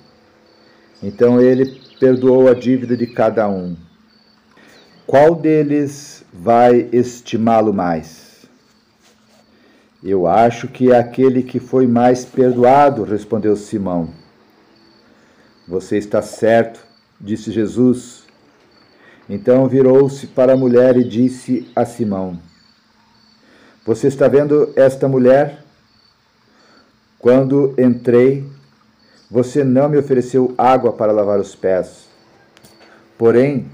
Então 1.03 1.41
ele 1.41 1.81
perdoou 1.99 2.49
a 2.49 2.55
dívida 2.55 2.97
de 2.97 3.07
cada 3.07 3.49
um. 3.49 3.77
Qual 5.07 5.35
deles 5.35 6.25
vai 6.33 6.89
estimá-lo 6.93 7.73
mais? 7.73 8.47
Eu 10.03 10.27
acho 10.27 10.69
que 10.69 10.93
é 10.93 10.99
aquele 10.99 11.43
que 11.43 11.59
foi 11.61 11.87
mais 11.87 12.25
perdoado, 12.25 13.05
respondeu 13.05 13.57
Simão. 13.57 14.11
Você 15.69 15.99
está 15.99 16.23
certo, 16.23 16.81
disse 17.21 17.51
Jesus 17.53 18.21
então 19.31 19.69
virou-se 19.69 20.27
para 20.27 20.55
a 20.55 20.57
mulher 20.57 20.97
e 20.97 21.05
disse 21.05 21.71
a 21.77 21.85
Simão: 21.87 22.37
Você 23.87 24.09
está 24.09 24.27
vendo 24.27 24.73
esta 24.75 25.07
mulher? 25.07 25.63
Quando 27.17 27.73
entrei, 27.79 28.45
você 29.31 29.63
não 29.63 29.89
me 29.89 29.97
ofereceu 29.97 30.53
água 30.59 30.93
para 30.93 31.13
lavar 31.13 31.39
os 31.39 31.55
pés. 31.55 32.09
Porém, 33.17 33.69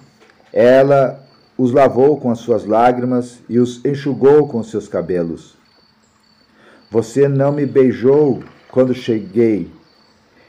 ela 0.52 1.24
os 1.56 1.72
lavou 1.72 2.20
com 2.20 2.30
as 2.30 2.40
suas 2.40 2.66
lágrimas 2.66 3.38
e 3.48 3.58
os 3.58 3.82
enxugou 3.84 4.46
com 4.46 4.58
os 4.58 4.70
seus 4.70 4.86
cabelos. 4.86 5.56
Você 6.90 7.26
não 7.26 7.50
me 7.50 7.64
beijou 7.64 8.42
quando 8.70 8.94
cheguei. 8.94 9.70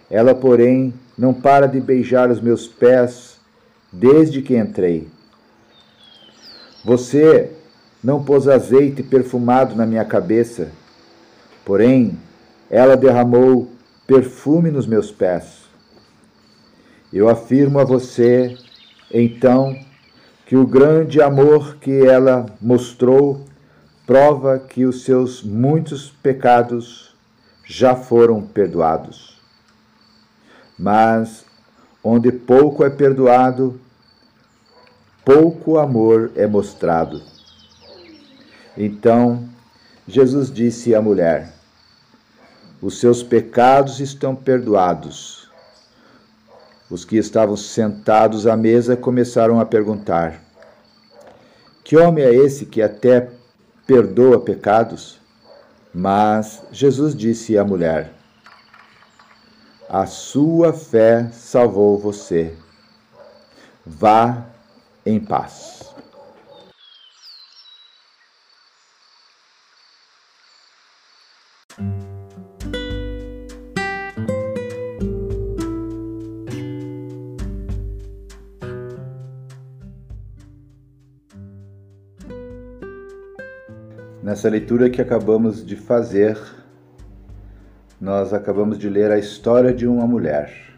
Ela, 0.10 0.36
porém, 0.36 0.94
não 1.18 1.34
para 1.34 1.68
de 1.68 1.80
beijar 1.80 2.30
os 2.30 2.42
meus 2.42 2.68
pés 2.68 3.38
desde 3.92 4.42
que 4.42 4.58
entrei. 4.58 5.08
Você 6.84 7.52
não 8.04 8.24
pôs 8.24 8.48
azeite 8.48 9.02
perfumado 9.02 9.76
na 9.76 9.86
minha 9.86 10.06
cabeça, 10.06 10.70
porém 11.66 12.18
ela 12.70 12.96
derramou 12.96 13.70
perfume 14.08 14.72
nos 14.72 14.88
meus 14.88 15.12
pés. 15.12 15.68
Eu 17.12 17.28
afirmo 17.28 17.80
a 17.80 17.84
você, 17.84 18.58
então, 19.12 19.78
que 20.46 20.56
o 20.56 20.66
grande 20.66 21.22
amor 21.22 21.76
que 21.76 22.06
ela 22.06 22.46
mostrou 22.62 23.46
prova 24.06 24.58
que 24.58 24.86
os 24.86 25.04
seus 25.04 25.44
muitos 25.44 26.10
pecados 26.10 27.14
já 27.66 27.96
foram 27.96 28.42
perdoados. 28.42 29.38
Mas 30.80 31.46
onde 32.02 32.32
pouco 32.32 32.86
é 32.86 32.90
perdoado, 32.90 33.80
pouco 35.26 35.78
amor 35.78 36.32
é 36.36 36.48
mostrado. 36.48 37.22
Então 38.78 39.50
Jesus 40.08 40.50
disse 40.50 40.96
à 40.96 41.02
mulher: 41.02 41.57
Os 42.82 43.00
seus 43.00 43.24
pecados 43.24 44.00
estão 44.00 44.36
perdoados. 44.36 45.50
Os 46.90 47.04
que 47.04 47.18
estavam 47.18 47.58
sentados 47.58 48.48
à 48.48 48.56
mesa 48.56 48.96
começaram 48.96 49.60
a 49.60 49.66
perguntar: 49.66 50.42
Que 51.84 51.98
homem 51.98 52.24
é 52.24 52.34
esse 52.34 52.66
que 52.66 52.82
até 52.82 53.30
perdoa 53.86 54.40
pecados? 54.40 55.20
Mas 55.94 56.62
Jesus 56.72 57.16
disse 57.16 57.58
à 57.58 57.64
mulher: 57.64 58.18
a 59.90 60.06
sua 60.06 60.74
fé 60.74 61.30
salvou 61.32 61.98
você. 61.98 62.54
Vá 63.86 64.46
em 65.06 65.18
paz. 65.18 65.87
Nessa 84.38 84.50
leitura 84.50 84.88
que 84.88 85.02
acabamos 85.02 85.66
de 85.66 85.76
fazer, 85.76 86.38
nós 88.00 88.36
acabamos 88.36 88.78
de 88.78 88.88
ler 88.88 89.10
a 89.10 89.18
história 89.18 89.74
de 89.74 89.88
uma 89.88 90.06
mulher. 90.06 90.78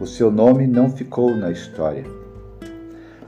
O 0.00 0.06
seu 0.06 0.30
nome 0.30 0.68
não 0.68 0.88
ficou 0.88 1.34
na 1.34 1.50
história. 1.50 2.04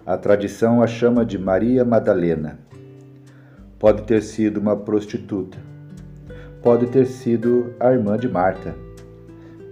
A 0.06 0.16
tradição 0.16 0.80
a 0.80 0.86
chama 0.86 1.26
de 1.26 1.36
Maria 1.36 1.84
Madalena. 1.84 2.60
Pode 3.80 4.04
ter 4.04 4.22
sido 4.22 4.60
uma 4.60 4.76
prostituta. 4.76 5.58
Pode 6.62 6.86
ter 6.86 7.06
sido 7.06 7.74
a 7.80 7.90
irmã 7.90 8.16
de 8.16 8.28
Marta. 8.28 8.76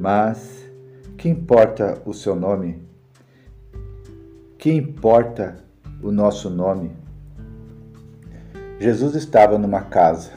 Mas 0.00 0.68
que 1.16 1.28
importa 1.28 2.02
o 2.04 2.12
seu 2.12 2.34
nome? 2.34 2.82
Que 4.58 4.72
importa 4.72 5.58
o 6.02 6.10
nosso 6.10 6.50
nome? 6.50 7.01
Jesus 8.82 9.14
estava 9.14 9.56
numa 9.58 9.82
casa 9.82 10.32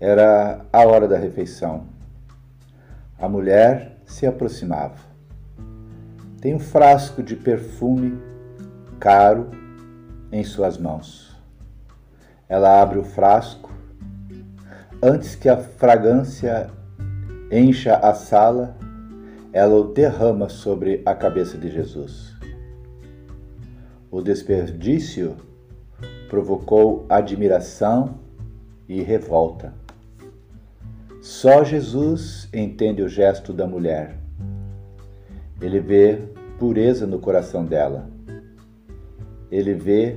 era 0.00 0.66
a 0.72 0.84
hora 0.84 1.06
da 1.06 1.16
refeição. 1.16 1.86
A 3.16 3.28
mulher 3.28 4.00
se 4.04 4.26
aproximava. 4.26 4.98
Tem 6.40 6.56
um 6.56 6.58
frasco 6.58 7.22
de 7.22 7.36
perfume 7.36 8.20
caro 8.98 9.52
em 10.32 10.42
suas 10.42 10.76
mãos. 10.76 11.40
Ela 12.48 12.82
abre 12.82 12.98
o 12.98 13.04
frasco. 13.04 13.70
Antes 15.00 15.36
que 15.36 15.48
a 15.48 15.56
fragrância 15.56 16.68
encha 17.52 17.94
a 17.94 18.12
sala, 18.12 18.76
ela 19.52 19.76
o 19.76 19.94
derrama 19.94 20.48
sobre 20.48 21.00
a 21.06 21.14
cabeça 21.14 21.56
de 21.56 21.70
Jesus. 21.70 22.34
O 24.10 24.20
desperdício 24.20 25.36
provocou 26.28 27.06
admiração 27.08 28.18
e 28.88 29.02
revolta. 29.02 29.74
Só 31.20 31.64
Jesus 31.64 32.48
entende 32.52 33.02
o 33.02 33.08
gesto 33.08 33.52
da 33.52 33.66
mulher. 33.66 34.18
Ele 35.60 35.80
vê 35.80 36.22
pureza 36.58 37.06
no 37.06 37.18
coração 37.18 37.64
dela. 37.64 38.08
Ele 39.50 39.74
vê 39.74 40.16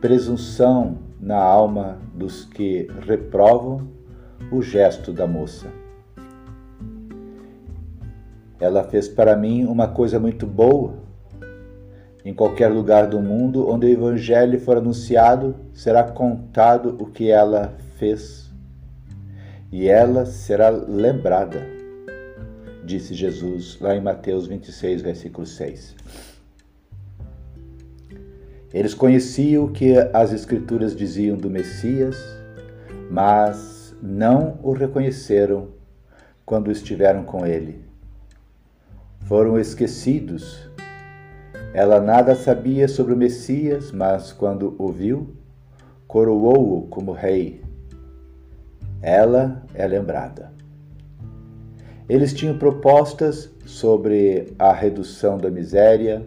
presunção 0.00 0.98
na 1.20 1.38
alma 1.38 1.98
dos 2.14 2.44
que 2.44 2.88
reprovam 3.06 3.88
o 4.52 4.62
gesto 4.62 5.12
da 5.12 5.26
moça. 5.26 5.66
Ela 8.58 8.84
fez 8.84 9.08
para 9.08 9.36
mim 9.36 9.64
uma 9.64 9.88
coisa 9.88 10.18
muito 10.18 10.46
boa. 10.46 11.05
Em 12.26 12.34
qualquer 12.34 12.66
lugar 12.66 13.06
do 13.06 13.20
mundo 13.20 13.70
onde 13.70 13.86
o 13.86 13.88
Evangelho 13.88 14.58
for 14.58 14.76
anunciado, 14.76 15.54
será 15.72 16.02
contado 16.02 16.96
o 16.98 17.06
que 17.06 17.30
ela 17.30 17.78
fez 17.98 18.50
e 19.70 19.86
ela 19.86 20.26
será 20.26 20.68
lembrada, 20.68 21.64
disse 22.84 23.14
Jesus 23.14 23.78
lá 23.80 23.94
em 23.94 24.00
Mateus 24.00 24.48
26, 24.48 25.02
versículo 25.02 25.46
6. 25.46 25.94
Eles 28.74 28.92
conheciam 28.92 29.66
o 29.66 29.70
que 29.70 29.96
as 30.12 30.32
Escrituras 30.32 30.96
diziam 30.96 31.36
do 31.36 31.48
Messias, 31.48 32.16
mas 33.08 33.94
não 34.02 34.58
o 34.64 34.72
reconheceram 34.72 35.68
quando 36.44 36.72
estiveram 36.72 37.22
com 37.22 37.46
ele. 37.46 37.84
Foram 39.26 39.60
esquecidos. 39.60 40.68
Ela 41.74 42.00
nada 42.00 42.34
sabia 42.34 42.88
sobre 42.88 43.12
o 43.12 43.16
Messias, 43.16 43.92
mas 43.92 44.32
quando 44.32 44.74
o 44.78 44.90
viu, 44.90 45.34
coroou-o 46.06 46.86
como 46.88 47.12
rei. 47.12 47.62
Ela 49.02 49.62
é 49.74 49.86
lembrada. 49.86 50.52
Eles 52.08 52.32
tinham 52.32 52.56
propostas 52.56 53.50
sobre 53.64 54.54
a 54.58 54.72
redução 54.72 55.38
da 55.38 55.50
miséria, 55.50 56.26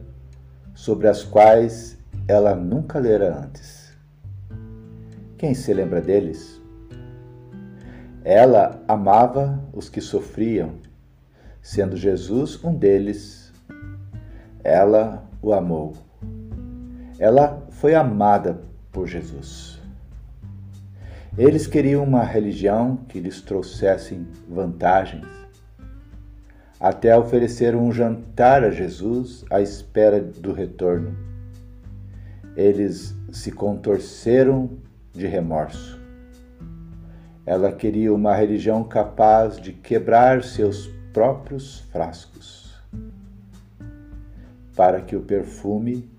sobre 0.73 1.07
as 1.07 1.23
quais 1.23 1.97
ela 2.27 2.53
nunca 2.53 2.99
lera 2.99 3.43
antes. 3.43 3.97
Quem 5.37 5.53
se 5.53 5.73
lembra 5.73 6.01
deles? 6.01 6.61
Ela 8.25 8.83
amava 8.87 9.63
os 9.73 9.87
que 9.87 10.01
sofriam, 10.01 10.73
sendo 11.61 11.95
Jesus 11.95 12.61
um 12.63 12.75
deles. 12.75 13.53
Ela 14.63 15.28
o 15.41 15.53
amou. 15.53 15.93
Ela 17.17 17.65
foi 17.69 17.95
amada 17.95 18.61
por 18.91 19.07
Jesus. 19.07 19.79
Eles 21.37 21.67
queriam 21.67 22.03
uma 22.03 22.23
religião 22.23 22.97
que 23.07 23.19
lhes 23.19 23.41
trouxesse 23.41 24.19
vantagens, 24.47 25.25
até 26.79 27.17
ofereceram 27.17 27.85
um 27.85 27.91
jantar 27.91 28.63
a 28.63 28.71
Jesus 28.71 29.45
à 29.49 29.61
espera 29.61 30.19
do 30.19 30.51
retorno. 30.51 31.15
Eles 32.55 33.15
se 33.31 33.51
contorceram 33.51 34.69
de 35.13 35.27
remorso. 35.27 35.99
Ela 37.45 37.71
queria 37.71 38.13
uma 38.13 38.35
religião 38.35 38.83
capaz 38.83 39.57
de 39.57 39.73
quebrar 39.73 40.43
seus 40.43 40.87
próprios 41.13 41.79
frascos, 41.91 42.68
para 44.79 45.01
que 45.01 45.13
o 45.13 45.21
perfume 45.21 46.09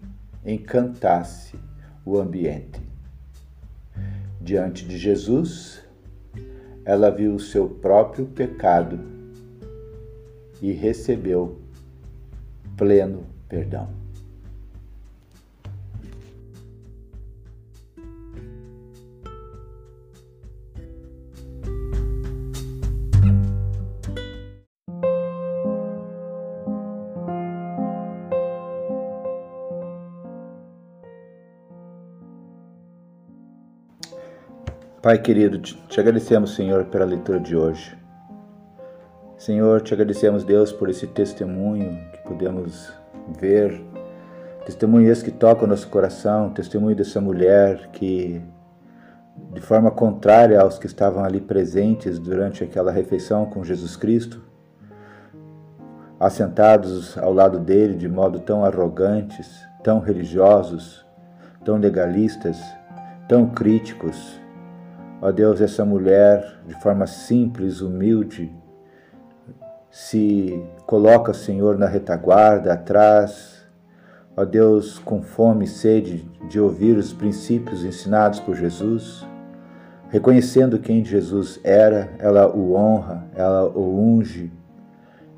encantasse 0.44 1.58
o 2.04 2.18
ambiente. 2.18 2.78
Diante 4.38 4.84
de 4.84 4.98
Jesus, 4.98 5.82
ela 6.84 7.08
viu 7.08 7.34
o 7.34 7.40
seu 7.40 7.66
próprio 7.66 8.26
pecado 8.26 9.00
e 10.60 10.72
recebeu 10.72 11.58
pleno 12.76 13.24
perdão. 13.48 13.88
Pai 35.10 35.18
querido, 35.18 35.58
te 35.58 35.98
agradecemos, 35.98 36.54
Senhor, 36.54 36.84
pela 36.84 37.04
leitura 37.04 37.40
de 37.40 37.56
hoje. 37.56 37.98
Senhor, 39.36 39.80
te 39.80 39.92
agradecemos, 39.92 40.44
Deus, 40.44 40.70
por 40.70 40.88
esse 40.88 41.04
testemunho 41.04 41.98
que 42.12 42.18
podemos 42.28 42.92
ver, 43.40 43.82
testemunhos 44.64 45.20
que 45.20 45.32
tocam 45.32 45.66
nosso 45.66 45.88
coração, 45.88 46.50
testemunho 46.50 46.94
dessa 46.94 47.20
mulher 47.20 47.88
que, 47.88 48.40
de 49.52 49.60
forma 49.60 49.90
contrária 49.90 50.60
aos 50.60 50.78
que 50.78 50.86
estavam 50.86 51.24
ali 51.24 51.40
presentes 51.40 52.16
durante 52.16 52.62
aquela 52.62 52.92
refeição 52.92 53.46
com 53.46 53.64
Jesus 53.64 53.96
Cristo, 53.96 54.40
assentados 56.20 57.18
ao 57.18 57.32
lado 57.32 57.58
dele 57.58 57.96
de 57.96 58.08
modo 58.08 58.38
tão 58.38 58.64
arrogantes, 58.64 59.60
tão 59.82 59.98
religiosos, 59.98 61.04
tão 61.64 61.78
legalistas, 61.78 62.62
tão 63.26 63.48
críticos. 63.48 64.39
Ó 65.22 65.30
Deus, 65.30 65.60
essa 65.60 65.84
mulher, 65.84 66.60
de 66.66 66.74
forma 66.80 67.06
simples, 67.06 67.82
humilde, 67.82 68.50
se 69.90 70.64
coloca, 70.86 71.34
Senhor, 71.34 71.76
na 71.76 71.86
retaguarda, 71.86 72.72
atrás, 72.72 73.66
ó 74.34 74.46
Deus, 74.46 74.98
com 74.98 75.20
fome 75.20 75.66
e 75.66 75.68
sede 75.68 76.26
de 76.48 76.58
ouvir 76.58 76.96
os 76.96 77.12
princípios 77.12 77.84
ensinados 77.84 78.40
por 78.40 78.56
Jesus, 78.56 79.26
reconhecendo 80.08 80.78
quem 80.78 81.04
Jesus 81.04 81.60
era, 81.62 82.08
ela 82.18 82.48
o 82.48 82.72
honra, 82.72 83.26
ela 83.36 83.68
o 83.68 84.00
unge, 84.00 84.50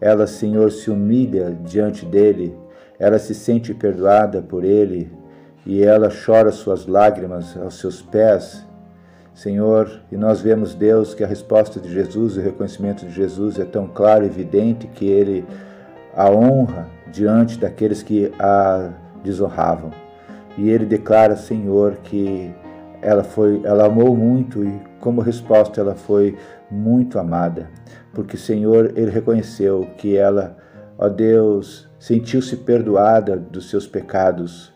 ela, 0.00 0.28
Senhor, 0.28 0.70
se 0.70 0.92
humilha 0.92 1.58
diante 1.64 2.06
dele, 2.06 2.56
ela 3.00 3.18
se 3.18 3.34
sente 3.34 3.74
perdoada 3.74 4.40
por 4.40 4.62
ele 4.62 5.10
e 5.66 5.82
ela 5.82 6.08
chora 6.08 6.52
suas 6.52 6.86
lágrimas 6.86 7.56
aos 7.56 7.80
seus 7.80 8.00
pés 8.00 8.64
Senhor, 9.34 10.00
e 10.10 10.16
nós 10.16 10.40
vemos, 10.40 10.74
Deus, 10.74 11.14
que 11.14 11.24
a 11.24 11.26
resposta 11.26 11.80
de 11.80 11.90
Jesus, 11.90 12.36
o 12.36 12.40
reconhecimento 12.40 13.06
de 13.06 13.12
Jesus 13.12 13.58
é 13.58 13.64
tão 13.64 13.86
claro 13.86 14.24
e 14.24 14.26
evidente 14.26 14.86
que 14.86 15.06
ele 15.06 15.44
a 16.14 16.30
honra 16.30 16.86
diante 17.10 17.58
daqueles 17.58 18.02
que 18.02 18.32
a 18.38 18.90
desonravam. 19.24 19.90
E 20.58 20.68
ele 20.68 20.84
declara, 20.84 21.34
Senhor, 21.36 21.96
que 22.04 22.54
ela 23.00 23.24
foi, 23.24 23.60
ela 23.64 23.86
amou 23.86 24.16
muito 24.16 24.62
e 24.64 24.80
como 25.00 25.20
resposta 25.20 25.80
ela 25.80 25.94
foi 25.94 26.36
muito 26.70 27.18
amada, 27.18 27.68
porque 28.14 28.36
Senhor, 28.36 28.92
ele 28.96 29.10
reconheceu 29.10 29.88
que 29.98 30.16
ela, 30.16 30.56
ó 30.96 31.08
Deus, 31.08 31.88
sentiu-se 31.98 32.56
perdoada 32.58 33.36
dos 33.36 33.68
seus 33.68 33.86
pecados. 33.86 34.72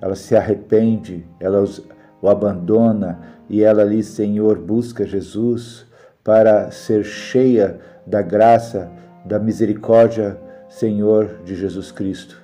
Ela 0.00 0.14
se 0.14 0.36
arrepende, 0.36 1.26
ela 1.40 1.60
os, 1.60 1.84
o 2.20 2.28
abandona 2.28 3.37
e 3.48 3.62
ela 3.62 3.82
ali, 3.82 4.02
Senhor, 4.02 4.58
busca 4.58 5.06
Jesus 5.06 5.86
para 6.22 6.70
ser 6.70 7.04
cheia 7.04 7.78
da 8.06 8.20
graça, 8.20 8.90
da 9.24 9.38
misericórdia, 9.38 10.38
Senhor 10.68 11.40
de 11.44 11.54
Jesus 11.54 11.90
Cristo. 11.90 12.40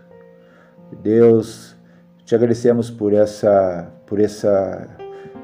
Deus, 1.02 1.76
te 2.24 2.34
agradecemos 2.34 2.90
por 2.90 3.12
essa, 3.12 3.92
por 4.07 4.18
essa, 4.20 4.88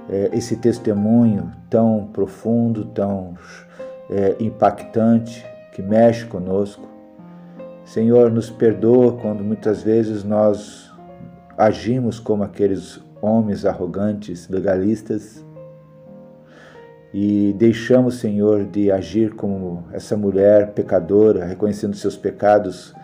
é, 0.08 0.30
esse 0.32 0.56
testemunho 0.56 1.52
tão 1.68 2.08
profundo, 2.12 2.86
tão 2.86 3.34
é, 4.08 4.36
impactante, 4.40 5.44
que 5.72 5.82
mexe 5.82 6.26
conosco. 6.26 6.88
Senhor, 7.84 8.30
nos 8.30 8.50
perdoa 8.50 9.12
quando 9.18 9.42
muitas 9.42 9.82
vezes 9.82 10.24
nós 10.24 10.90
agimos 11.56 12.18
como 12.18 12.42
aqueles 12.42 13.00
homens 13.20 13.64
arrogantes, 13.66 14.48
legalistas, 14.48 15.44
e 17.12 17.54
deixamos, 17.58 18.16
Senhor, 18.16 18.64
de 18.64 18.90
agir 18.90 19.34
como 19.34 19.84
essa 19.92 20.16
mulher 20.16 20.72
pecadora, 20.72 21.44
reconhecendo 21.44 21.96
seus 21.96 22.16
pecados, 22.16 22.94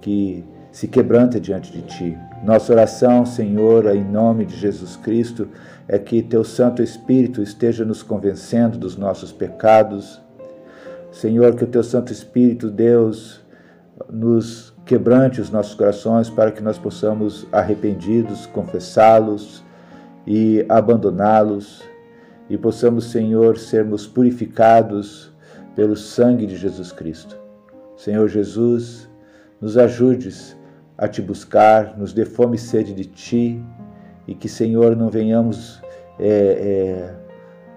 que 0.00 0.44
se 0.70 0.86
quebranta 0.86 1.40
diante 1.40 1.72
de 1.72 1.82
Ti. 1.82 2.18
Nossa 2.44 2.72
oração, 2.72 3.26
Senhor, 3.26 3.86
em 3.94 4.04
nome 4.04 4.44
de 4.44 4.56
Jesus 4.56 4.96
Cristo, 4.96 5.48
é 5.88 5.98
que 5.98 6.22
Teu 6.22 6.44
Santo 6.44 6.82
Espírito 6.82 7.42
esteja 7.42 7.84
nos 7.84 8.02
convencendo 8.02 8.78
dos 8.78 8.96
nossos 8.96 9.32
pecados. 9.32 10.20
Senhor, 11.10 11.54
que 11.54 11.64
o 11.64 11.68
Teu 11.68 11.82
Santo 11.82 12.12
Espírito, 12.12 12.70
Deus, 12.70 13.40
nos 14.10 14.74
quebrante 14.84 15.40
os 15.40 15.50
nossos 15.50 15.74
corações 15.74 16.28
para 16.30 16.52
que 16.52 16.62
nós 16.62 16.78
possamos, 16.78 17.46
arrependidos, 17.50 18.46
confessá-los 18.46 19.64
e 20.26 20.64
abandoná-los 20.68 21.82
e 22.48 22.58
possamos, 22.58 23.10
Senhor, 23.10 23.58
sermos 23.58 24.06
purificados 24.06 25.32
pelo 25.74 25.96
sangue 25.96 26.46
de 26.46 26.56
Jesus 26.56 26.92
Cristo. 26.92 27.36
Senhor 27.96 28.28
Jesus, 28.28 29.08
nos 29.60 29.78
ajudes 29.78 30.56
a 30.96 31.08
te 31.08 31.22
buscar, 31.22 31.96
nos 31.96 32.12
dê 32.12 32.24
fome 32.24 32.56
e 32.56 32.58
sede 32.58 32.92
de 32.92 33.04
ti 33.04 33.64
e 34.26 34.34
que, 34.34 34.48
Senhor, 34.48 34.94
não 34.94 35.08
venhamos 35.08 35.82
é, 36.18 36.28
é, 36.28 37.14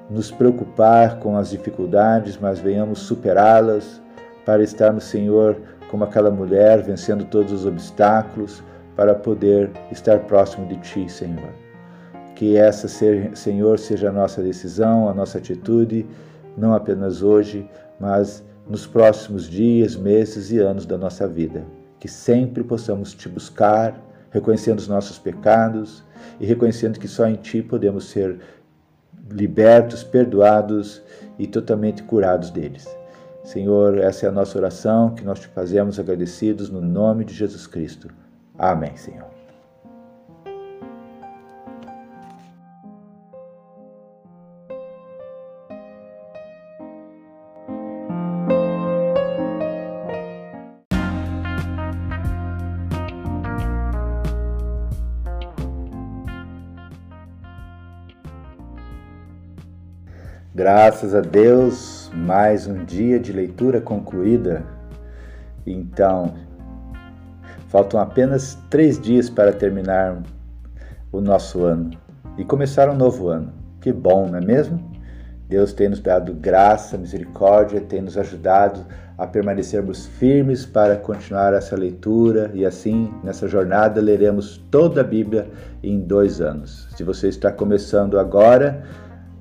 nos 0.09 0.31
preocupar 0.31 1.19
com 1.19 1.37
as 1.37 1.49
dificuldades, 1.49 2.37
mas 2.37 2.59
venhamos 2.59 2.99
superá-las 2.99 4.01
para 4.45 4.63
estarmos, 4.63 5.05
Senhor, 5.05 5.57
como 5.89 6.03
aquela 6.03 6.31
mulher, 6.31 6.81
vencendo 6.81 7.25
todos 7.25 7.51
os 7.51 7.65
obstáculos 7.65 8.63
para 8.95 9.13
poder 9.13 9.71
estar 9.91 10.19
próximo 10.19 10.67
de 10.67 10.77
Ti, 10.77 11.09
Senhor. 11.09 11.66
Que 12.37 12.55
essa, 12.55 12.87
Senhor, 12.87 13.79
seja 13.79 14.09
a 14.09 14.11
nossa 14.11 14.43
decisão, 14.43 15.09
a 15.09 15.13
nossa 15.13 15.39
atitude, 15.39 16.05
não 16.55 16.71
apenas 16.71 17.23
hoje, 17.23 17.67
mas 17.99 18.43
nos 18.69 18.85
próximos 18.85 19.49
dias, 19.49 19.95
meses 19.95 20.51
e 20.51 20.59
anos 20.59 20.85
da 20.85 20.99
nossa 20.99 21.27
vida. 21.27 21.65
Que 21.99 22.07
sempre 22.07 22.63
possamos 22.63 23.15
Te 23.15 23.27
buscar, 23.27 23.99
reconhecendo 24.29 24.77
os 24.77 24.87
nossos 24.87 25.17
pecados 25.17 26.03
e 26.39 26.45
reconhecendo 26.45 26.99
que 26.99 27.07
só 27.07 27.25
em 27.25 27.37
Ti 27.37 27.63
podemos 27.63 28.07
ser 28.09 28.39
libertos, 29.31 30.03
perdoados 30.03 31.01
e 31.39 31.47
totalmente 31.47 32.03
curados 32.03 32.51
deles. 32.51 32.87
Senhor, 33.43 33.97
essa 33.97 34.27
é 34.27 34.29
a 34.29 34.31
nossa 34.31 34.59
oração 34.59 35.15
que 35.15 35.25
nós 35.25 35.39
te 35.39 35.47
fazemos 35.47 35.99
agradecidos 35.99 36.69
no 36.69 36.81
nome 36.81 37.25
de 37.25 37.33
Jesus 37.33 37.65
Cristo. 37.65 38.09
Amém, 38.59 38.95
Senhor. 38.95 39.36
Graças 60.57 61.13
a 61.13 61.21
Deus, 61.21 62.09
mais 62.15 62.65
um 62.65 62.83
dia 62.83 63.19
de 63.19 63.31
leitura 63.31 63.79
concluída. 63.79 64.63
Então, 65.67 66.33
faltam 67.67 67.99
apenas 67.99 68.57
três 68.67 68.99
dias 68.99 69.29
para 69.29 69.53
terminar 69.53 70.17
o 71.11 71.21
nosso 71.21 71.63
ano 71.63 71.91
e 72.39 72.43
começar 72.43 72.89
um 72.89 72.95
novo 72.95 73.27
ano. 73.27 73.53
Que 73.79 73.93
bom, 73.93 74.27
não 74.27 74.39
é 74.39 74.41
mesmo? 74.41 74.83
Deus 75.47 75.73
tem 75.73 75.89
nos 75.89 75.99
dado 75.99 76.33
graça, 76.33 76.97
misericórdia, 76.97 77.79
tem 77.79 78.01
nos 78.01 78.17
ajudado 78.17 78.83
a 79.15 79.27
permanecermos 79.27 80.07
firmes 80.07 80.65
para 80.65 80.95
continuar 80.95 81.53
essa 81.53 81.75
leitura 81.75 82.49
e 82.55 82.65
assim, 82.65 83.13
nessa 83.23 83.47
jornada, 83.47 84.01
leremos 84.01 84.57
toda 84.71 85.01
a 85.01 85.03
Bíblia 85.03 85.51
em 85.83 85.99
dois 85.99 86.41
anos. 86.41 86.87
Se 86.97 87.03
você 87.03 87.27
está 87.27 87.51
começando 87.51 88.17
agora, 88.17 88.83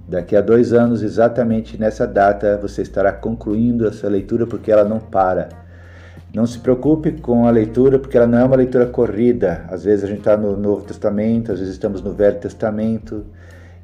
Daqui 0.09 0.37
a 0.37 0.41
dois 0.41 0.73
anos, 0.73 1.03
exatamente 1.03 1.77
nessa 1.77 2.07
data, 2.07 2.57
você 2.57 2.83
estará 2.83 3.13
concluindo 3.13 3.89
essa 3.89 4.09
leitura 4.09 4.47
porque 4.47 4.71
ela 4.71 4.85
não 4.85 5.01
para. 5.01 5.49
Não 6.33 6.47
se 6.47 6.59
preocupe 6.59 7.13
com 7.13 7.47
a 7.47 7.51
leitura, 7.51 7.99
porque 7.99 8.17
ela 8.17 8.27
não 8.27 8.39
é 8.39 8.45
uma 8.45 8.57
leitura 8.57 8.87
corrida. 8.87 9.65
Às 9.69 9.85
vezes 9.85 10.05
a 10.05 10.07
gente 10.07 10.19
está 10.19 10.37
no 10.37 10.57
Novo 10.57 10.85
Testamento, 10.85 11.51
às 11.51 11.59
vezes 11.59 11.75
estamos 11.75 12.03
no 12.03 12.13
Velho 12.13 12.39
Testamento, 12.39 13.25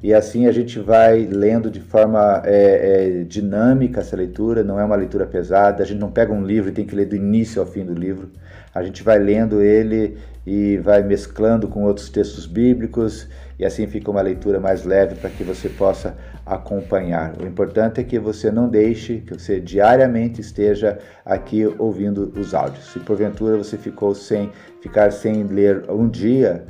e 0.01 0.13
assim 0.13 0.47
a 0.47 0.51
gente 0.51 0.79
vai 0.79 1.25
lendo 1.25 1.71
de 1.71 1.79
forma 1.81 2.41
é, 2.45 3.21
é, 3.21 3.23
dinâmica 3.23 3.99
essa 4.01 4.15
leitura, 4.15 4.63
não 4.63 4.79
é 4.79 4.83
uma 4.83 4.95
leitura 4.95 5.25
pesada. 5.25 5.83
A 5.83 5.85
gente 5.85 5.99
não 5.99 6.11
pega 6.11 6.31
um 6.31 6.45
livro 6.45 6.69
e 6.69 6.73
tem 6.73 6.85
que 6.85 6.95
ler 6.95 7.05
do 7.05 7.15
início 7.15 7.61
ao 7.61 7.67
fim 7.67 7.83
do 7.83 7.93
livro. 7.93 8.29
A 8.73 8.81
gente 8.81 9.03
vai 9.03 9.19
lendo 9.19 9.61
ele 9.61 10.17
e 10.45 10.77
vai 10.77 11.03
mesclando 11.03 11.67
com 11.67 11.83
outros 11.83 12.09
textos 12.09 12.45
bíblicos 12.45 13.27
e 13.57 13.65
assim 13.65 13.87
fica 13.87 14.09
uma 14.09 14.21
leitura 14.21 14.59
mais 14.59 14.83
leve 14.83 15.15
para 15.15 15.29
que 15.29 15.43
você 15.43 15.69
possa 15.69 16.15
acompanhar. 16.45 17.33
O 17.41 17.45
importante 17.45 18.01
é 18.01 18.03
que 18.03 18.19
você 18.19 18.51
não 18.51 18.67
deixe, 18.67 19.19
que 19.19 19.33
você 19.33 19.59
diariamente 19.59 20.41
esteja 20.41 20.99
aqui 21.25 21.65
ouvindo 21.77 22.33
os 22.37 22.53
áudios. 22.53 22.91
Se 22.91 22.99
porventura 22.99 23.57
você 23.57 23.77
ficou 23.77 24.13
sem 24.13 24.51
ficar 24.81 25.11
sem 25.11 25.43
ler 25.43 25.89
um 25.89 26.07
dia, 26.09 26.65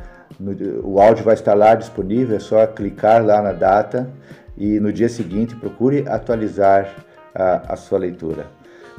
o 0.84 1.00
áudio 1.00 1.24
vai 1.24 1.34
estar 1.34 1.54
lá 1.54 1.76
disponível, 1.76 2.36
é 2.36 2.40
só 2.40 2.66
clicar 2.68 3.26
lá 3.26 3.42
na 3.42 3.52
data 3.52 4.10
e 4.58 4.80
no 4.80 4.92
dia 4.92 5.10
seguinte 5.10 5.56
procure 5.56 6.06
atualizar 6.08 6.90
a, 7.34 7.74
a 7.74 7.76
sua 7.76 8.00
leitura. 8.00 8.46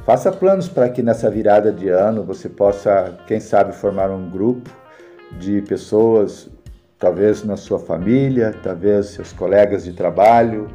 Faça 0.05 0.31
planos 0.31 0.67
para 0.67 0.89
que 0.89 1.01
nessa 1.01 1.29
virada 1.31 1.71
de 1.71 1.89
ano 1.89 2.23
você 2.23 2.47
possa, 2.47 3.17
quem 3.25 3.39
sabe, 3.39 3.73
formar 3.73 4.11
um 4.11 4.29
grupo 4.29 4.69
de 5.39 5.61
pessoas 5.63 6.49
talvez 7.05 7.43
na 7.43 7.55
sua 7.55 7.77
família, 7.77 8.51
talvez 8.63 9.09
seus 9.09 9.31
colegas 9.31 9.83
de 9.83 9.93
trabalho, 9.93 10.65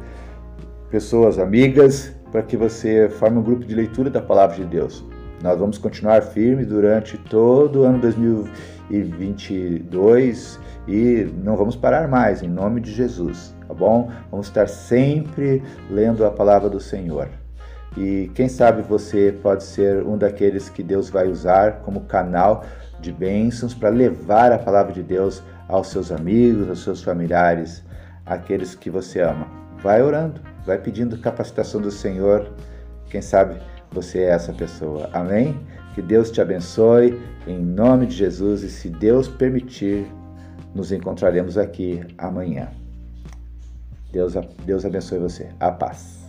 pessoas 0.89 1.37
amigas, 1.37 2.15
para 2.31 2.41
que 2.41 2.55
você 2.55 3.09
forme 3.09 3.39
um 3.39 3.43
grupo 3.43 3.65
de 3.65 3.75
leitura 3.75 4.09
da 4.09 4.21
palavra 4.21 4.55
de 4.55 4.63
Deus. 4.63 5.03
Nós 5.43 5.59
vamos 5.59 5.77
continuar 5.77 6.21
firme 6.21 6.63
durante 6.63 7.17
todo 7.17 7.81
o 7.81 7.83
ano 7.83 7.99
2022 7.99 10.57
e 10.87 11.29
não 11.43 11.57
vamos 11.57 11.75
parar 11.75 12.07
mais, 12.07 12.41
em 12.41 12.47
nome 12.47 12.79
de 12.79 12.93
Jesus, 12.93 13.53
tá 13.67 13.73
bom? 13.73 14.09
Vamos 14.31 14.47
estar 14.47 14.69
sempre 14.69 15.61
lendo 15.89 16.25
a 16.25 16.31
palavra 16.31 16.69
do 16.69 16.79
Senhor. 16.79 17.27
E 17.97 18.31
quem 18.33 18.47
sabe 18.47 18.81
você 18.81 19.37
pode 19.43 19.65
ser 19.65 20.01
um 20.07 20.17
daqueles 20.17 20.69
que 20.69 20.81
Deus 20.81 21.09
vai 21.09 21.27
usar 21.27 21.81
como 21.81 22.05
canal 22.05 22.63
de 23.01 23.11
bênçãos 23.11 23.73
para 23.73 23.89
levar 23.89 24.53
a 24.53 24.57
palavra 24.57 24.93
de 24.93 25.03
Deus 25.03 25.43
aos 25.71 25.87
seus 25.87 26.11
amigos, 26.11 26.69
aos 26.69 26.83
seus 26.83 27.01
familiares, 27.01 27.83
aqueles 28.25 28.75
que 28.75 28.89
você 28.89 29.21
ama. 29.21 29.47
Vai 29.81 30.01
orando, 30.01 30.39
vai 30.65 30.77
pedindo 30.77 31.17
capacitação 31.17 31.81
do 31.81 31.89
Senhor. 31.89 32.51
Quem 33.09 33.21
sabe 33.21 33.55
você 33.91 34.19
é 34.19 34.29
essa 34.29 34.53
pessoa. 34.53 35.09
Amém? 35.13 35.59
Que 35.95 36.01
Deus 36.01 36.29
te 36.29 36.39
abençoe 36.39 37.19
em 37.47 37.57
nome 37.57 38.05
de 38.05 38.15
Jesus 38.15 38.61
e 38.63 38.69
se 38.69 38.89
Deus 38.89 39.27
permitir, 39.27 40.05
nos 40.75 40.91
encontraremos 40.91 41.57
aqui 41.57 42.01
amanhã. 42.17 42.69
Deus, 44.11 44.33
Deus 44.65 44.85
abençoe 44.85 45.19
você. 45.19 45.49
A 45.59 45.71
paz. 45.71 46.20